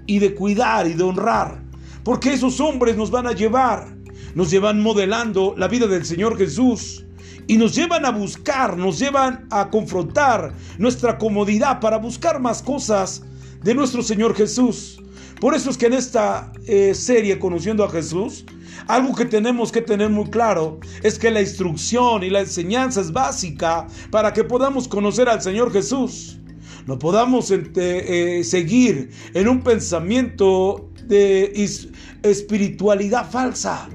y 0.07 0.19
de 0.19 0.35
cuidar 0.35 0.87
y 0.87 0.95
de 0.95 1.03
honrar. 1.03 1.63
Porque 2.05 2.33
esos 2.33 2.61
hombres 2.61 2.97
nos 2.97 3.11
van 3.11 3.27
a 3.27 3.33
llevar, 3.33 3.97
nos 4.35 4.51
llevan 4.51 4.81
modelando 4.81 5.55
la 5.57 5.69
vida 5.69 5.87
del 5.87 6.05
Señor 6.05 6.37
Jesús 6.37 7.05
y 7.47 7.57
nos 7.57 7.75
llevan 7.75 8.05
a 8.05 8.11
buscar, 8.11 8.77
nos 8.77 8.99
llevan 8.99 9.47
a 9.51 9.71
confrontar 9.71 10.53
nuestra 10.79 11.19
comodidad 11.19 11.81
para 11.81 11.99
buscar 11.99 12.41
más 12.41 12.63
cosas 12.63 13.23
de 13.63 13.75
nuestro 13.75 14.03
Señor 14.03 14.35
Jesús. 14.35 15.01
Por 15.41 15.55
eso 15.55 15.71
es 15.71 15.77
que 15.77 15.87
en 15.87 15.95
esta 15.95 16.53
eh, 16.67 16.95
serie 16.95 17.39
Conociendo 17.39 17.85
a 17.85 17.91
Jesús, 17.91 18.45
algo 18.87 19.15
que 19.15 19.25
tenemos 19.25 19.73
que 19.73 19.83
tener 19.83 20.09
muy 20.09 20.31
claro 20.31 20.79
es 21.03 21.19
que 21.19 21.31
la 21.31 21.41
instrucción 21.41 22.23
y 22.23 22.31
la 22.31 22.41
enseñanza 22.41 23.01
es 23.01 23.13
básica 23.13 23.87
para 24.11 24.33
que 24.33 24.45
podamos 24.45 24.89
conocer 24.89 25.29
al 25.29 25.43
Señor 25.43 25.73
Jesús. 25.73 26.39
No 26.87 26.99
podamos 26.99 27.51
eh, 27.53 28.43
seguir 28.45 29.11
en 29.35 29.49
un 29.49 29.63
pensamiento 29.63 30.91
de 31.07 31.53
espiritualidad 32.23 33.31
falsa 33.31 33.89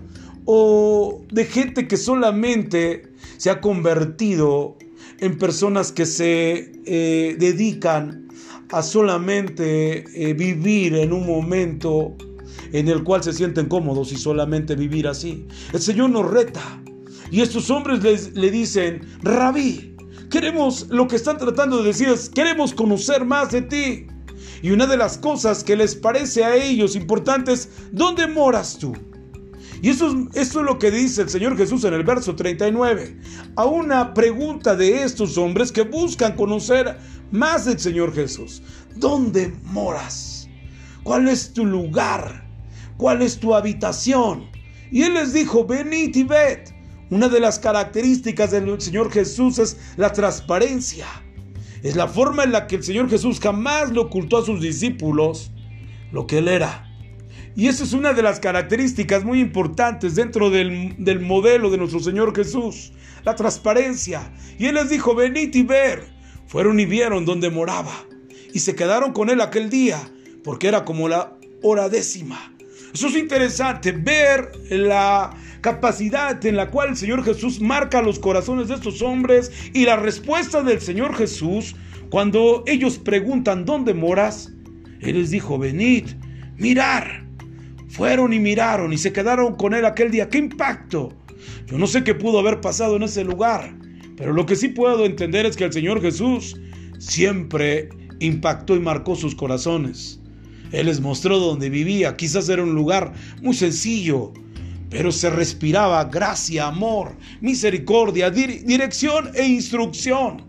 o 0.46 1.22
de 1.32 1.46
gente 1.46 1.88
que 1.88 1.98
solamente 1.98 3.04
se 3.38 3.50
ha 3.50 3.60
convertido 3.60 4.78
en 5.20 5.38
personas 5.38 5.92
que 5.92 6.06
se 6.06 6.72
eh, 6.86 7.36
dedican 7.38 8.28
a 8.72 8.82
solamente 8.82 10.06
eh, 10.14 10.34
vivir 10.34 10.96
en 10.96 11.14
un 11.14 11.26
momento 11.26 12.16
en 12.72 12.88
el 12.88 13.04
cual 13.04 13.24
se 13.24 13.34
sienten 13.34 13.68
cómodos 13.68 14.12
y 14.12 14.18
solamente 14.18 14.76
vivir 14.76 15.08
así. 15.08 15.46
El 15.74 15.82
Señor 15.82 16.10
nos 16.10 16.30
reta. 16.30 16.82
Y 17.32 17.42
estos 17.42 17.70
hombres 17.70 18.34
le 18.34 18.52
dicen, 18.52 19.02
rabí, 19.22 19.97
queremos, 20.30 20.88
lo 20.90 21.08
que 21.08 21.16
están 21.16 21.38
tratando 21.38 21.78
de 21.78 21.88
decir 21.88 22.10
es, 22.10 22.30
queremos 22.30 22.74
conocer 22.74 23.26
más 23.26 23.52
de 23.52 23.62
ti. 23.62 24.08
Y 24.62 24.72
una 24.72 24.88
de 24.88 24.98
las 24.98 25.18
cosas 25.18 25.64
que 25.64 25.76
les 25.76 25.96
parece 25.96 26.44
a 26.44 26.56
ellos 26.56 26.96
importantes, 26.96 27.70
¿dónde 27.92 28.28
moras 28.28 28.78
tú? 28.78 28.94
Y 29.82 29.90
eso, 29.90 30.28
es 30.34 30.56
lo 30.56 30.80
que 30.80 30.90
dice 30.90 31.22
el 31.22 31.30
Señor 31.30 31.56
Jesús 31.56 31.84
en 31.84 31.94
el 31.94 32.04
verso 32.04 32.36
39. 32.36 33.18
A 33.56 33.66
una 33.66 34.14
pregunta 34.14 34.76
de 34.76 35.04
estos 35.04 35.38
hombres 35.38 35.72
que 35.72 35.84
buscan 35.84 36.36
conocer 36.36 36.98
más 37.32 37.66
del 37.66 37.80
Señor 37.80 38.14
Jesús. 38.14 38.64
¿Dónde 38.96 39.54
moras? 39.64 40.50
¿Cuál 41.04 41.28
es 41.28 41.54
tu 41.54 41.66
lugar? 41.66 42.48
¿Cuál 42.98 43.22
es 43.22 43.40
tu 43.40 43.54
habitación? 43.54 44.50
Y 44.92 45.04
Él 45.04 45.14
les 45.14 45.34
dijo, 45.34 45.66
venid 45.66 46.16
y 46.16 46.24
ved. 46.24 46.77
Una 47.10 47.30
de 47.30 47.40
las 47.40 47.58
características 47.60 48.52
del 48.52 48.82
Señor 48.82 49.12
Jesús 49.12 49.60
es 49.60 49.78
la 49.96 50.12
transparencia. 50.12 51.06
Es 51.82 51.96
la 51.96 52.08
forma 52.08 52.44
en 52.44 52.52
la 52.52 52.68
que 52.68 52.76
el 52.76 52.84
Señor 52.84 53.10
Jesús 53.10 53.40
jamás 53.40 53.92
le 53.92 54.00
ocultó 54.00 54.40
a 54.40 54.46
sus 54.46 54.62
discípulos 54.62 55.52
lo 56.12 56.28
que 56.28 56.40
Él 56.40 56.50
era. 56.50 56.84
Y 57.56 57.68
esa 57.68 57.86
es 57.86 57.94
una 57.94 58.14
de 58.14 58.22
las 58.22 58.40
características 58.40 59.24
muy 59.24 59.40
importantes 59.40 60.16
dentro 60.16 60.50
del, 60.50 60.96
del, 60.98 61.22
modelo 61.22 61.70
de 61.70 61.78
nuestro 61.78 62.00
Señor 62.00 62.36
Jesús, 62.36 62.92
la 63.24 63.36
transparencia. 63.36 64.34
Y 64.60 64.66
Él 64.66 64.76
les 64.76 64.90
dijo, 64.90 65.16
venid 65.16 65.56
y 65.56 65.64
ver. 65.64 66.04
Fueron 66.46 66.80
y 66.80 66.86
vieron 66.86 67.26
donde 67.26 67.50
moraba. 67.50 67.94
Y 68.54 68.60
se 68.60 68.76
quedaron 68.76 69.14
con 69.14 69.30
Él 69.30 69.40
aquel 69.40 69.70
día, 69.70 70.00
porque 70.44 70.68
era 70.68 70.84
como 70.84 71.08
la 71.08 71.38
hora 71.64 71.90
décima. 71.90 72.54
Eso 72.94 73.08
es 73.08 73.16
interesante, 73.16 73.92
ver 73.92 74.52
la 74.70 75.36
capacidad 75.62 76.44
en 76.46 76.56
la 76.56 76.70
cual 76.70 76.90
el 76.90 76.98
Señor 76.98 77.24
Jesús 77.24 77.60
marca 77.60 78.02
los 78.02 78.20
corazones 78.20 78.70
de 78.70 78.76
estos 78.76 79.02
hombres 79.02 79.52
y 79.74 79.86
la 79.86 79.98
respuesta 79.98 80.64
del 80.64 80.80
Señor 80.82 81.16
Jesús 81.16 81.76
cuando 82.10 82.64
ellos 82.68 82.98
preguntan, 82.98 83.66
¿dónde 83.66 83.94
moras? 83.94 84.52
Él 85.02 85.20
les 85.20 85.30
dijo, 85.30 85.58
venid, 85.58 86.06
mirar. 86.58 87.26
Fueron 87.90 88.34
y 88.34 88.40
miraron 88.40 88.94
y 88.94 88.98
se 88.98 89.12
quedaron 89.12 89.56
con 89.56 89.74
él 89.74 89.86
aquel 89.86 90.12
día. 90.12 90.30
¡Qué 90.30 90.38
impacto! 90.38 91.14
Yo 91.68 91.78
no 91.78 91.88
sé 91.88 92.04
qué 92.04 92.16
pudo 92.16 92.40
haber 92.40 92.62
pasado 92.62 92.96
en 92.96 93.04
ese 93.04 93.24
lugar, 93.24 93.74
pero 94.16 94.34
lo 94.34 94.46
que 94.46 94.56
sí 94.56 94.70
puedo 94.70 95.06
entender 95.06 95.46
es 95.46 95.56
que 95.56 95.66
el 95.66 95.74
Señor 95.74 96.02
Jesús 96.02 96.60
siempre 97.00 97.90
impactó 98.20 98.76
y 98.76 98.80
marcó 98.80 99.16
sus 99.16 99.36
corazones. 99.36 100.20
Él 100.72 100.88
les 100.88 101.00
mostró 101.00 101.40
dónde 101.40 101.70
vivía. 101.70 102.16
Quizás 102.16 102.50
era 102.50 102.64
un 102.64 102.76
lugar 102.76 103.14
muy 103.42 103.56
sencillo, 103.56 104.34
pero 104.90 105.12
se 105.12 105.30
respiraba 105.30 106.04
gracia, 106.06 106.68
amor, 106.68 107.16
misericordia, 107.42 108.30
dirección 108.30 109.30
e 109.36 109.46
instrucción. 109.48 110.46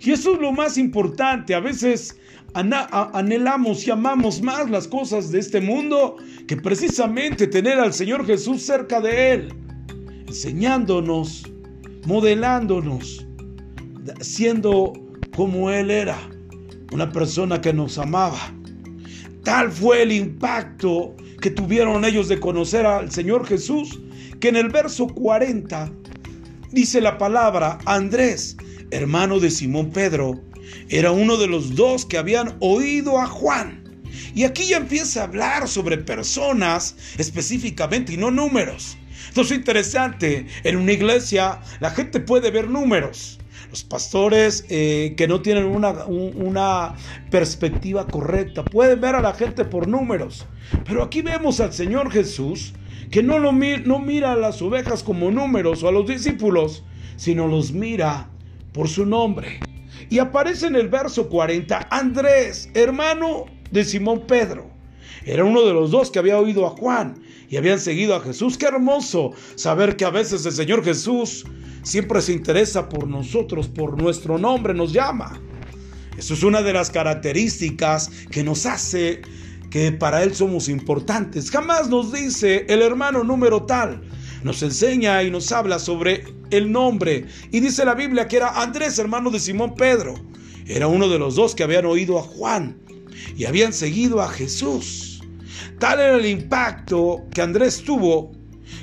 Y 0.00 0.10
eso 0.12 0.34
es 0.34 0.40
lo 0.40 0.52
más 0.52 0.78
importante. 0.78 1.54
A 1.54 1.60
veces 1.60 2.16
anhelamos 2.54 3.86
y 3.86 3.90
amamos 3.90 4.40
más 4.40 4.70
las 4.70 4.88
cosas 4.88 5.30
de 5.30 5.40
este 5.40 5.60
mundo 5.60 6.16
que 6.46 6.56
precisamente 6.56 7.46
tener 7.46 7.78
al 7.78 7.92
Señor 7.92 8.26
Jesús 8.26 8.62
cerca 8.62 9.00
de 9.00 9.32
Él, 9.32 9.54
enseñándonos, 10.26 11.50
modelándonos, 12.06 13.26
siendo 14.20 14.92
como 15.34 15.70
Él 15.70 15.90
era, 15.90 16.18
una 16.92 17.10
persona 17.12 17.60
que 17.60 17.72
nos 17.72 17.98
amaba. 17.98 18.55
Tal 19.46 19.70
fue 19.70 20.02
el 20.02 20.10
impacto 20.10 21.14
que 21.40 21.50
tuvieron 21.50 22.04
ellos 22.04 22.26
de 22.26 22.40
conocer 22.40 22.84
al 22.84 23.12
Señor 23.12 23.46
Jesús, 23.46 24.00
que 24.40 24.48
en 24.48 24.56
el 24.56 24.70
verso 24.70 25.06
40 25.06 25.92
dice 26.72 27.00
la 27.00 27.16
palabra, 27.16 27.78
Andrés, 27.84 28.56
hermano 28.90 29.38
de 29.38 29.52
Simón 29.52 29.92
Pedro, 29.92 30.42
era 30.88 31.12
uno 31.12 31.36
de 31.36 31.46
los 31.46 31.76
dos 31.76 32.04
que 32.04 32.18
habían 32.18 32.56
oído 32.58 33.20
a 33.20 33.26
Juan. 33.28 33.84
Y 34.34 34.42
aquí 34.42 34.66
ya 34.66 34.78
empieza 34.78 35.20
a 35.20 35.24
hablar 35.26 35.68
sobre 35.68 35.98
personas 35.98 36.96
específicamente 37.16 38.14
y 38.14 38.16
no 38.16 38.32
números. 38.32 38.98
Esto 39.28 39.42
es 39.42 39.52
interesante. 39.52 40.48
En 40.64 40.76
una 40.76 40.90
iglesia 40.90 41.60
la 41.78 41.92
gente 41.92 42.18
puede 42.18 42.50
ver 42.50 42.68
números. 42.68 43.38
Los 43.70 43.84
pastores 43.84 44.64
eh, 44.68 45.14
que 45.16 45.28
no 45.28 45.42
tienen 45.42 45.64
una, 45.64 46.04
una 46.06 46.94
perspectiva 47.30 48.06
correcta 48.06 48.64
pueden 48.64 49.00
ver 49.00 49.14
a 49.14 49.20
la 49.20 49.34
gente 49.34 49.64
por 49.64 49.88
números. 49.88 50.46
Pero 50.84 51.02
aquí 51.02 51.22
vemos 51.22 51.60
al 51.60 51.72
Señor 51.72 52.10
Jesús 52.10 52.74
que 53.10 53.22
no, 53.22 53.38
lo, 53.38 53.52
no 53.52 53.98
mira 53.98 54.32
a 54.32 54.36
las 54.36 54.60
ovejas 54.62 55.02
como 55.02 55.30
números 55.30 55.82
o 55.82 55.88
a 55.88 55.92
los 55.92 56.06
discípulos, 56.06 56.84
sino 57.16 57.46
los 57.46 57.72
mira 57.72 58.30
por 58.72 58.88
su 58.88 59.06
nombre. 59.06 59.60
Y 60.10 60.18
aparece 60.18 60.66
en 60.66 60.76
el 60.76 60.88
verso 60.88 61.28
40 61.28 61.88
Andrés, 61.90 62.70
hermano 62.74 63.46
de 63.70 63.84
Simón 63.84 64.26
Pedro. 64.26 64.75
Era 65.26 65.44
uno 65.44 65.66
de 65.66 65.74
los 65.74 65.90
dos 65.90 66.10
que 66.10 66.20
había 66.20 66.38
oído 66.38 66.64
a 66.66 66.70
Juan 66.70 67.20
y 67.50 67.56
habían 67.56 67.80
seguido 67.80 68.14
a 68.14 68.20
Jesús. 68.20 68.56
Qué 68.56 68.66
hermoso 68.66 69.32
saber 69.56 69.96
que 69.96 70.04
a 70.04 70.10
veces 70.10 70.46
el 70.46 70.52
Señor 70.52 70.84
Jesús 70.84 71.44
siempre 71.82 72.22
se 72.22 72.32
interesa 72.32 72.88
por 72.88 73.08
nosotros, 73.08 73.66
por 73.66 74.00
nuestro 74.00 74.38
nombre, 74.38 74.72
nos 74.72 74.92
llama. 74.92 75.40
Eso 76.16 76.34
es 76.34 76.44
una 76.44 76.62
de 76.62 76.72
las 76.72 76.90
características 76.90 78.08
que 78.30 78.44
nos 78.44 78.66
hace 78.66 79.20
que 79.68 79.90
para 79.90 80.22
Él 80.22 80.32
somos 80.32 80.68
importantes. 80.68 81.50
Jamás 81.50 81.88
nos 81.88 82.12
dice 82.12 82.64
el 82.68 82.80
hermano 82.80 83.24
número 83.24 83.64
tal. 83.64 84.02
Nos 84.44 84.62
enseña 84.62 85.24
y 85.24 85.30
nos 85.30 85.50
habla 85.50 85.80
sobre 85.80 86.24
el 86.50 86.70
nombre. 86.70 87.26
Y 87.50 87.58
dice 87.58 87.84
la 87.84 87.94
Biblia 87.94 88.28
que 88.28 88.36
era 88.36 88.62
Andrés, 88.62 88.96
hermano 89.00 89.30
de 89.30 89.40
Simón 89.40 89.74
Pedro. 89.74 90.14
Era 90.66 90.86
uno 90.86 91.08
de 91.08 91.18
los 91.18 91.34
dos 91.34 91.56
que 91.56 91.64
habían 91.64 91.84
oído 91.84 92.16
a 92.16 92.22
Juan 92.22 92.78
y 93.36 93.44
habían 93.44 93.72
seguido 93.72 94.22
a 94.22 94.28
Jesús. 94.28 95.15
Tal 95.78 96.00
era 96.00 96.16
el 96.16 96.26
impacto 96.26 97.26
que 97.32 97.42
Andrés 97.42 97.82
tuvo 97.82 98.32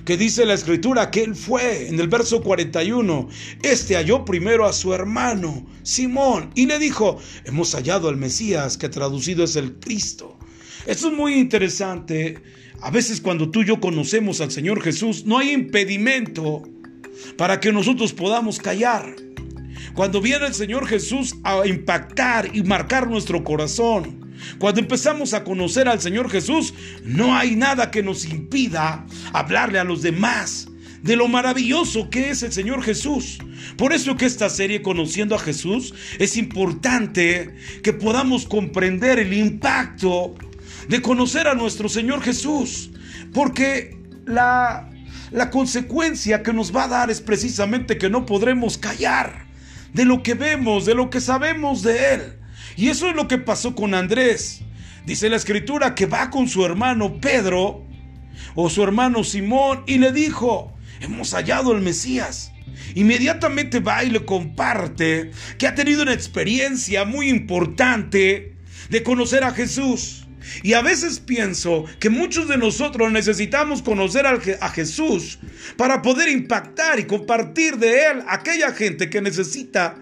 que 0.05 0.17
dice 0.17 0.45
la 0.45 0.53
escritura 0.53 1.11
que 1.11 1.23
él 1.23 1.35
fue 1.35 1.87
en 1.87 1.99
el 1.99 2.07
verso 2.07 2.41
41, 2.41 3.29
este 3.61 3.95
halló 3.95 4.25
primero 4.25 4.65
a 4.65 4.73
su 4.73 4.93
hermano 4.93 5.65
Simón 5.83 6.51
y 6.55 6.65
le 6.65 6.79
dijo, 6.79 7.19
hemos 7.45 7.73
hallado 7.73 8.09
al 8.09 8.17
Mesías 8.17 8.77
que 8.77 8.89
traducido 8.89 9.43
es 9.43 9.55
el 9.55 9.79
Cristo. 9.79 10.37
Esto 10.85 11.07
es 11.07 11.13
muy 11.13 11.35
interesante. 11.35 12.41
A 12.81 12.91
veces 12.91 13.21
cuando 13.21 13.49
tú 13.49 13.61
y 13.61 13.65
yo 13.65 13.79
conocemos 13.79 14.41
al 14.41 14.51
Señor 14.51 14.81
Jesús, 14.81 15.25
no 15.25 15.37
hay 15.37 15.51
impedimento 15.51 16.63
para 17.37 17.59
que 17.59 17.71
nosotros 17.71 18.11
podamos 18.11 18.59
callar. 18.59 19.15
Cuando 19.93 20.21
viene 20.21 20.47
el 20.47 20.53
Señor 20.53 20.87
Jesús 20.87 21.35
a 21.43 21.65
impactar 21.65 22.49
y 22.53 22.63
marcar 22.63 23.07
nuestro 23.07 23.43
corazón, 23.43 24.22
cuando 24.59 24.81
empezamos 24.81 25.33
a 25.33 25.43
conocer 25.43 25.87
al 25.87 26.01
Señor 26.01 26.29
Jesús, 26.29 26.73
no 27.03 27.35
hay 27.35 27.55
nada 27.55 27.91
que 27.91 28.03
nos 28.03 28.25
impida 28.25 29.05
hablarle 29.33 29.79
a 29.79 29.83
los 29.83 30.01
demás 30.01 30.67
de 31.03 31.17
lo 31.17 31.27
maravilloso 31.27 32.09
que 32.09 32.29
es 32.29 32.43
el 32.43 32.51
Señor 32.51 32.81
Jesús. 32.81 33.37
Por 33.77 33.93
eso 33.93 34.15
que 34.15 34.25
esta 34.25 34.49
serie 34.49 34.81
Conociendo 34.81 35.35
a 35.35 35.39
Jesús 35.39 35.93
es 36.17 36.37
importante 36.37 37.55
que 37.83 37.93
podamos 37.93 38.45
comprender 38.45 39.19
el 39.19 39.33
impacto 39.33 40.33
de 40.87 41.01
conocer 41.01 41.47
a 41.47 41.55
nuestro 41.55 41.89
Señor 41.89 42.21
Jesús. 42.21 42.91
Porque 43.33 43.97
la, 44.25 44.89
la 45.31 45.49
consecuencia 45.49 46.41
que 46.41 46.53
nos 46.53 46.75
va 46.75 46.85
a 46.85 46.87
dar 46.87 47.11
es 47.11 47.21
precisamente 47.21 47.97
que 47.97 48.09
no 48.09 48.25
podremos 48.25 48.77
callar 48.77 49.45
de 49.93 50.05
lo 50.05 50.23
que 50.23 50.33
vemos, 50.33 50.85
de 50.85 50.95
lo 50.95 51.09
que 51.09 51.21
sabemos 51.21 51.83
de 51.83 52.13
Él. 52.13 52.21
Y 52.75 52.89
eso 52.89 53.09
es 53.09 53.15
lo 53.15 53.27
que 53.27 53.37
pasó 53.37 53.75
con 53.75 53.93
Andrés. 53.93 54.61
Dice 55.05 55.29
la 55.29 55.35
escritura 55.35 55.95
que 55.95 56.05
va 56.05 56.29
con 56.29 56.47
su 56.47 56.65
hermano 56.65 57.19
Pedro 57.19 57.85
o 58.55 58.69
su 58.69 58.83
hermano 58.83 59.23
Simón 59.23 59.83
y 59.85 59.97
le 59.97 60.11
dijo, 60.11 60.73
hemos 61.01 61.33
hallado 61.33 61.73
el 61.73 61.81
Mesías. 61.81 62.51
Inmediatamente 62.95 63.79
va 63.79 64.03
y 64.03 64.09
le 64.09 64.25
comparte 64.25 65.31
que 65.57 65.67
ha 65.67 65.75
tenido 65.75 66.03
una 66.03 66.13
experiencia 66.13 67.05
muy 67.05 67.29
importante 67.29 68.55
de 68.89 69.03
conocer 69.03 69.43
a 69.43 69.51
Jesús. 69.51 70.27
Y 70.61 70.73
a 70.73 70.81
veces 70.81 71.19
pienso 71.19 71.85
que 71.99 72.09
muchos 72.09 72.47
de 72.47 72.57
nosotros 72.57 73.11
necesitamos 73.11 73.81
conocer 73.81 74.25
a 74.27 74.69
Jesús 74.69 75.39
para 75.77 76.01
poder 76.01 76.29
impactar 76.29 76.99
y 76.99 77.05
compartir 77.05 77.77
de 77.77 78.07
Él 78.07 78.23
a 78.27 78.35
aquella 78.35 78.73
gente 78.73 79.09
que 79.09 79.21
necesita 79.21 79.95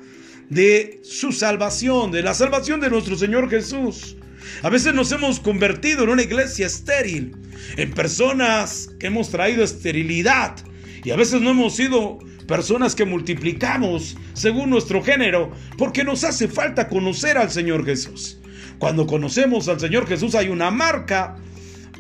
de 0.52 1.00
su 1.02 1.32
salvación, 1.32 2.12
de 2.12 2.24
la 2.24 2.34
salvación 2.34 2.82
de 2.82 2.90
nuestro 2.90 3.16
Señor 3.16 3.50
Jesús. 3.50 4.18
A 4.64 4.70
veces 4.70 4.94
nos 4.94 5.10
hemos 5.14 5.40
convertido 5.40 6.04
en 6.04 6.10
una 6.10 6.24
iglesia 6.24 6.68
estéril, 6.68 7.38
en 7.78 7.94
personas 7.94 8.90
que 9.00 9.08
hemos 9.08 9.30
traído 9.30 9.64
esterilidad 9.64 10.58
y 11.06 11.12
a 11.12 11.16
veces 11.16 11.42
no 11.42 11.52
hemos 11.52 11.78
sido 11.78 12.20
personas 12.50 12.96
que 12.96 13.06
multiplicamos 13.06 14.18
según 14.34 14.70
nuestro 14.70 15.02
género 15.02 15.52
porque 15.78 16.04
nos 16.04 16.26
hace 16.26 16.50
falta 16.50 16.90
conocer 16.90 17.38
al 17.38 17.50
Señor 17.50 17.86
Jesús. 17.86 18.38
Cuando 18.78 19.08
conocemos 19.08 19.70
al 19.70 19.80
Señor 19.80 20.06
Jesús 20.06 20.36
hay 20.36 20.50
una 20.50 20.70
marca, 20.70 21.38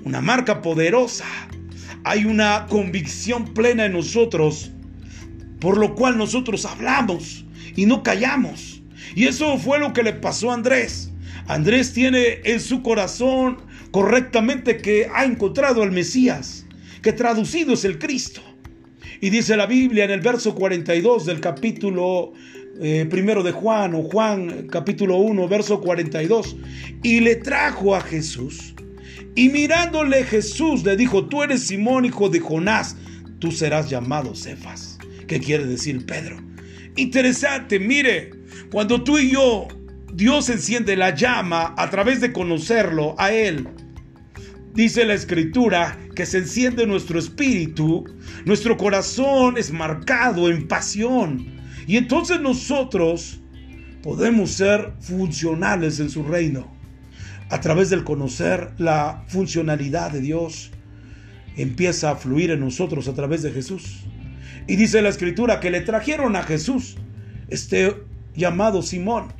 una 0.03 0.19
marca 0.19 0.61
poderosa. 0.61 1.25
Hay 2.03 2.25
una 2.25 2.65
convicción 2.67 3.53
plena 3.53 3.85
en 3.85 3.93
nosotros, 3.93 4.71
por 5.61 5.77
lo 5.77 5.95
cual 5.95 6.17
nosotros 6.17 6.65
hablamos 6.65 7.45
y 7.75 7.85
no 7.85 8.03
callamos. 8.03 8.81
Y 9.15 9.27
eso 9.27 9.57
fue 9.57 9.79
lo 9.79 9.93
que 9.93 10.03
le 10.03 10.13
pasó 10.13 10.51
a 10.51 10.55
Andrés. 10.55 11.11
Andrés 11.47 11.93
tiene 11.93 12.41
en 12.43 12.59
su 12.59 12.81
corazón 12.81 13.57
correctamente 13.91 14.77
que 14.77 15.09
ha 15.13 15.25
encontrado 15.25 15.83
al 15.83 15.91
Mesías, 15.91 16.65
que 17.01 17.13
traducido 17.13 17.73
es 17.73 17.83
el 17.83 17.99
Cristo. 17.99 18.41
Y 19.19 19.29
dice 19.29 19.55
la 19.55 19.65
Biblia 19.65 20.05
en 20.05 20.11
el 20.11 20.21
verso 20.21 20.55
42 20.55 21.25
del 21.25 21.39
capítulo 21.41 22.33
eh, 22.79 23.05
primero 23.09 23.43
de 23.43 23.51
Juan 23.51 23.93
o 23.93 24.01
Juan 24.01 24.67
capítulo 24.67 25.17
1 25.17 25.47
verso 25.47 25.81
42 25.81 26.55
y 27.03 27.19
le 27.19 27.35
trajo 27.35 27.95
a 27.95 28.01
Jesús 28.01 28.73
y 29.35 29.49
mirándole 29.49 30.23
Jesús 30.23 30.83
le 30.83 30.95
dijo 30.95 31.25
tú 31.25 31.43
eres 31.43 31.67
Simón 31.67 32.05
hijo 32.05 32.29
de 32.29 32.39
Jonás 32.39 32.95
tú 33.39 33.51
serás 33.51 33.89
llamado 33.89 34.33
Cefas 34.33 34.97
¿qué 35.27 35.39
quiere 35.39 35.65
decir 35.65 36.05
Pedro? 36.05 36.37
Interesante 36.95 37.79
mire 37.79 38.31
cuando 38.71 39.03
tú 39.03 39.17
y 39.17 39.31
yo 39.31 39.67
Dios 40.13 40.49
enciende 40.49 40.95
la 40.95 41.15
llama 41.15 41.73
a 41.77 41.89
través 41.89 42.21
de 42.21 42.33
conocerlo 42.33 43.15
a 43.17 43.31
Él 43.31 43.67
Dice 44.73 45.03
la 45.03 45.15
escritura 45.15 45.97
que 46.15 46.25
se 46.25 46.37
enciende 46.37 46.87
nuestro 46.87 47.19
espíritu, 47.19 48.05
nuestro 48.45 48.77
corazón 48.77 49.57
es 49.57 49.71
marcado 49.71 50.49
en 50.49 50.65
pasión, 50.65 51.45
y 51.87 51.97
entonces 51.97 52.39
nosotros 52.39 53.41
podemos 54.01 54.51
ser 54.51 54.93
funcionales 55.01 55.99
en 55.99 56.09
su 56.09 56.23
reino. 56.23 56.73
A 57.49 57.59
través 57.59 57.89
del 57.89 58.05
conocer 58.05 58.71
la 58.77 59.25
funcionalidad 59.27 60.11
de 60.11 60.21
Dios, 60.21 60.71
empieza 61.57 62.11
a 62.11 62.15
fluir 62.15 62.51
en 62.51 62.61
nosotros 62.61 63.09
a 63.09 63.13
través 63.13 63.41
de 63.41 63.51
Jesús. 63.51 64.05
Y 64.67 64.75
dice 64.75 65.01
la 65.01 65.09
escritura 65.09 65.59
que 65.59 65.71
le 65.71 65.81
trajeron 65.81 66.35
a 66.35 66.43
Jesús, 66.43 66.97
este 67.49 67.95
llamado 68.35 68.81
Simón. 68.81 69.33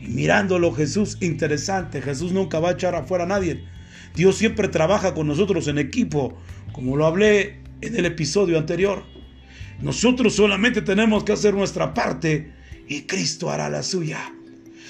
Y 0.00 0.08
mirándolo 0.08 0.72
Jesús, 0.72 1.18
interesante, 1.20 2.02
Jesús 2.02 2.32
nunca 2.32 2.60
va 2.60 2.70
a 2.70 2.72
echar 2.72 2.94
afuera 2.94 3.24
a 3.24 3.28
nadie. 3.28 3.64
Dios 4.14 4.36
siempre 4.36 4.68
trabaja 4.68 5.14
con 5.14 5.26
nosotros 5.26 5.68
en 5.68 5.78
equipo, 5.78 6.36
como 6.72 6.96
lo 6.96 7.06
hablé 7.06 7.60
en 7.80 7.96
el 7.96 8.06
episodio 8.06 8.58
anterior. 8.58 9.04
Nosotros 9.80 10.34
solamente 10.34 10.82
tenemos 10.82 11.24
que 11.24 11.32
hacer 11.32 11.54
nuestra 11.54 11.94
parte 11.94 12.52
y 12.88 13.02
Cristo 13.02 13.50
hará 13.50 13.68
la 13.68 13.82
suya. 13.82 14.32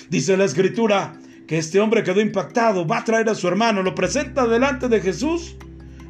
Dice 0.09 0.37
la 0.37 0.45
escritura 0.45 1.21
que 1.47 1.59
este 1.59 1.81
hombre 1.81 2.03
quedó 2.03 2.21
impactado, 2.21 2.87
va 2.87 2.99
a 2.99 3.05
traer 3.05 3.29
a 3.29 3.35
su 3.35 3.49
hermano, 3.49 3.83
lo 3.83 3.95
presenta 3.95 4.47
delante 4.47 4.89
de 4.89 5.01
Jesús 5.01 5.57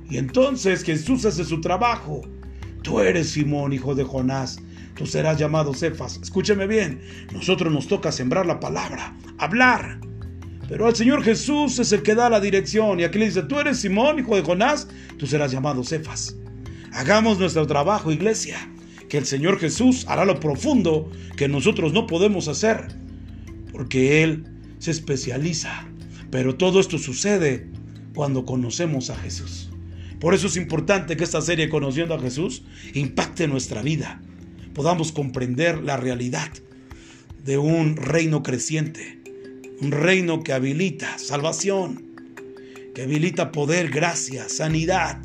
y 0.09 0.19
entonces 0.19 0.85
Jesús 0.85 1.25
hace 1.25 1.45
su 1.45 1.61
trabajo. 1.61 2.23
Tú 2.89 3.01
eres 3.01 3.29
Simón, 3.29 3.75
hijo 3.75 3.95
de 3.95 4.03
Jonás, 4.03 4.61
tú 4.95 5.05
serás 5.05 5.37
llamado 5.37 5.75
Cefas. 5.75 6.19
Escúcheme 6.23 6.67
bien, 6.67 7.03
nosotros 7.35 7.71
nos 7.71 7.87
toca 7.87 8.11
sembrar 8.11 8.47
la 8.47 8.61
palabra, 8.61 9.15
hablar. 9.37 10.01
Pero 10.71 10.87
al 10.87 10.97
Señor 10.97 11.23
Jesús 11.23 11.79
es 11.81 11.93
el 11.93 12.03
que 12.03 12.15
da 12.15 12.31
la 12.31 12.41
dirección 12.41 12.99
y 12.99 13.05
aquí 13.05 13.19
le 13.19 13.27
dice, 13.27 13.43
tú 13.43 13.61
eres 13.61 13.79
Simón, 13.79 14.21
hijo 14.21 14.37
de 14.37 14.43
Jonás, 14.43 14.89
tú 15.19 15.27
serás 15.27 15.53
llamado 15.53 15.85
Cefas. 15.85 16.35
Hagamos 16.91 17.39
nuestro 17.39 17.67
trabajo, 17.67 18.11
iglesia, 18.11 18.57
que 19.11 19.19
el 19.19 19.27
Señor 19.27 19.59
Jesús 19.59 20.07
hará 20.09 20.25
lo 20.25 20.41
profundo 20.41 21.11
que 21.37 21.47
nosotros 21.47 21.93
no 21.93 22.07
podemos 22.07 22.49
hacer, 22.49 22.89
porque 23.71 24.23
Él 24.23 24.47
se 24.79 24.93
especializa. 24.93 25.87
Pero 26.31 26.55
todo 26.55 26.81
esto 26.81 26.97
sucede 26.97 27.69
cuando 28.15 28.47
conocemos 28.47 29.11
a 29.11 29.17
Jesús. 29.17 29.68
Por 30.21 30.35
eso 30.35 30.49
es 30.49 30.57
importante 30.57 31.17
que 31.17 31.25
esta 31.25 31.41
serie 31.41 31.69
Conociendo 31.69 32.15
a 32.15 32.21
Jesús 32.21 32.63
impacte 32.95 33.47
nuestra 33.47 33.83
vida, 33.83 34.21
podamos 34.75 35.13
comprender 35.13 35.83
la 35.83 35.97
realidad 35.97 36.51
de 37.45 37.59
un 37.59 37.97
reino 37.97 38.43
creciente, 38.43 39.21
un 39.81 39.93
reino 39.93 40.43
que 40.43 40.53
habilita 40.53 41.19
salvación, 41.19 42.05
que 42.95 43.03
habilita 43.03 43.53
poder, 43.53 43.91
gracia, 43.91 44.49
sanidad. 44.49 45.19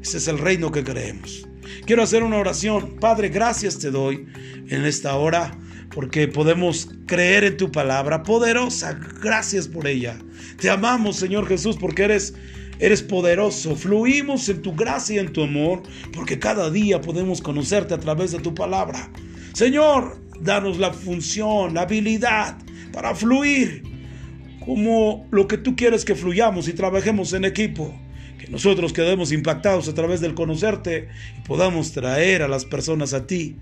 Ese 0.00 0.18
es 0.18 0.28
el 0.28 0.38
reino 0.38 0.70
que 0.70 0.84
creemos. 0.84 1.48
Quiero 1.84 2.02
hacer 2.02 2.22
una 2.22 2.36
oración. 2.36 2.96
Padre, 3.00 3.28
gracias 3.28 3.78
te 3.78 3.90
doy 3.90 4.26
en 4.68 4.84
esta 4.84 5.16
hora 5.16 5.58
porque 5.94 6.28
podemos 6.28 6.88
creer 7.06 7.44
en 7.44 7.56
tu 7.56 7.72
palabra 7.72 8.22
poderosa. 8.22 8.98
Gracias 9.20 9.66
por 9.66 9.86
ella. 9.86 10.18
Te 10.60 10.70
amamos, 10.70 11.16
Señor 11.16 11.48
Jesús, 11.48 11.76
porque 11.76 12.04
eres 12.04 12.34
Eres 12.80 13.02
poderoso, 13.02 13.74
fluimos 13.74 14.48
en 14.48 14.62
tu 14.62 14.74
gracia 14.74 15.16
y 15.16 15.18
en 15.18 15.32
tu 15.32 15.42
amor, 15.42 15.82
porque 16.12 16.38
cada 16.38 16.70
día 16.70 17.00
podemos 17.00 17.40
conocerte 17.40 17.94
a 17.94 18.00
través 18.00 18.32
de 18.32 18.38
tu 18.38 18.54
palabra. 18.54 19.10
Señor, 19.52 20.22
danos 20.40 20.78
la 20.78 20.92
función, 20.92 21.74
la 21.74 21.82
habilidad 21.82 22.56
para 22.92 23.14
fluir 23.14 23.82
como 24.64 25.26
lo 25.30 25.48
que 25.48 25.56
tú 25.58 25.74
quieres 25.74 26.04
que 26.04 26.14
fluyamos 26.14 26.68
y 26.68 26.72
trabajemos 26.72 27.32
en 27.32 27.44
equipo. 27.44 27.98
Que 28.38 28.48
nosotros 28.48 28.92
quedemos 28.92 29.32
impactados 29.32 29.88
a 29.88 29.94
través 29.94 30.20
del 30.20 30.34
conocerte 30.34 31.08
y 31.38 31.46
podamos 31.46 31.92
traer 31.92 32.42
a 32.42 32.48
las 32.48 32.64
personas 32.64 33.14
a 33.14 33.26
ti. 33.26 33.56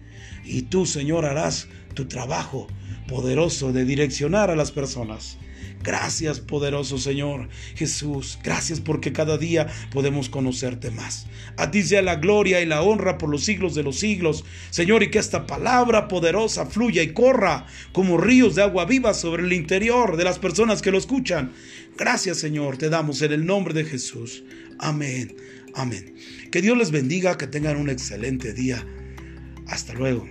Y 0.45 0.63
tú, 0.63 0.85
Señor, 0.85 1.25
harás 1.25 1.69
tu 1.95 2.07
trabajo 2.07 2.67
poderoso 3.09 3.73
de 3.73 3.85
direccionar 3.85 4.51
a 4.51 4.57
las 4.57 4.73
personas. 4.73 5.39
Gracias, 5.87 6.41
poderoso 6.41 6.99
Señor 6.99 7.49
Jesús. 7.77 8.41
Gracias 8.43 8.81
porque 8.81 9.13
cada 9.13 9.39
día 9.39 9.69
podemos 9.93 10.29
conocerte 10.29 10.91
más. 10.91 11.29
A 11.57 11.71
ti 11.71 11.85
sea 11.85 12.03
la 12.03 12.17
gloria 12.17 12.61
y 12.61 12.67
la 12.67 12.83
honra 12.83 13.19
por 13.19 13.31
los 13.31 13.45
siglos 13.45 13.77
de 13.77 13.85
los 13.85 14.01
siglos. 14.01 14.45
Señor, 14.71 15.05
y 15.05 15.13
que 15.13 15.21
esta 15.21 15.47
palabra 15.47 16.09
poderosa 16.09 16.67
fluya 16.67 17.05
y 17.05 17.13
corra 17.13 17.69
como 17.93 18.19
ríos 18.19 18.57
de 18.57 18.65
agua 18.65 18.85
viva 18.85 19.15
sobre 19.15 19.45
el 19.45 19.53
interior 19.53 20.17
de 20.17 20.25
las 20.25 20.41
personas 20.41 20.83
que 20.83 20.91
lo 20.91 20.99
escuchan. 20.99 21.53
Gracias, 21.97 22.39
Señor, 22.39 22.79
te 22.79 22.91
damos 22.91 23.23
en 23.23 23.33
el 23.33 23.47
nombre 23.47 23.73
de 23.73 23.85
Jesús. 23.85 24.43
Amén. 24.81 25.37
Amén. 25.73 26.17
Que 26.51 26.63
Dios 26.63 26.77
les 26.77 26.91
bendiga, 26.91 27.39
que 27.39 27.47
tengan 27.47 27.77
un 27.77 27.91
excelente 27.91 28.53
día. 28.53 28.85
Hasta 29.69 29.95
luego. 29.95 30.27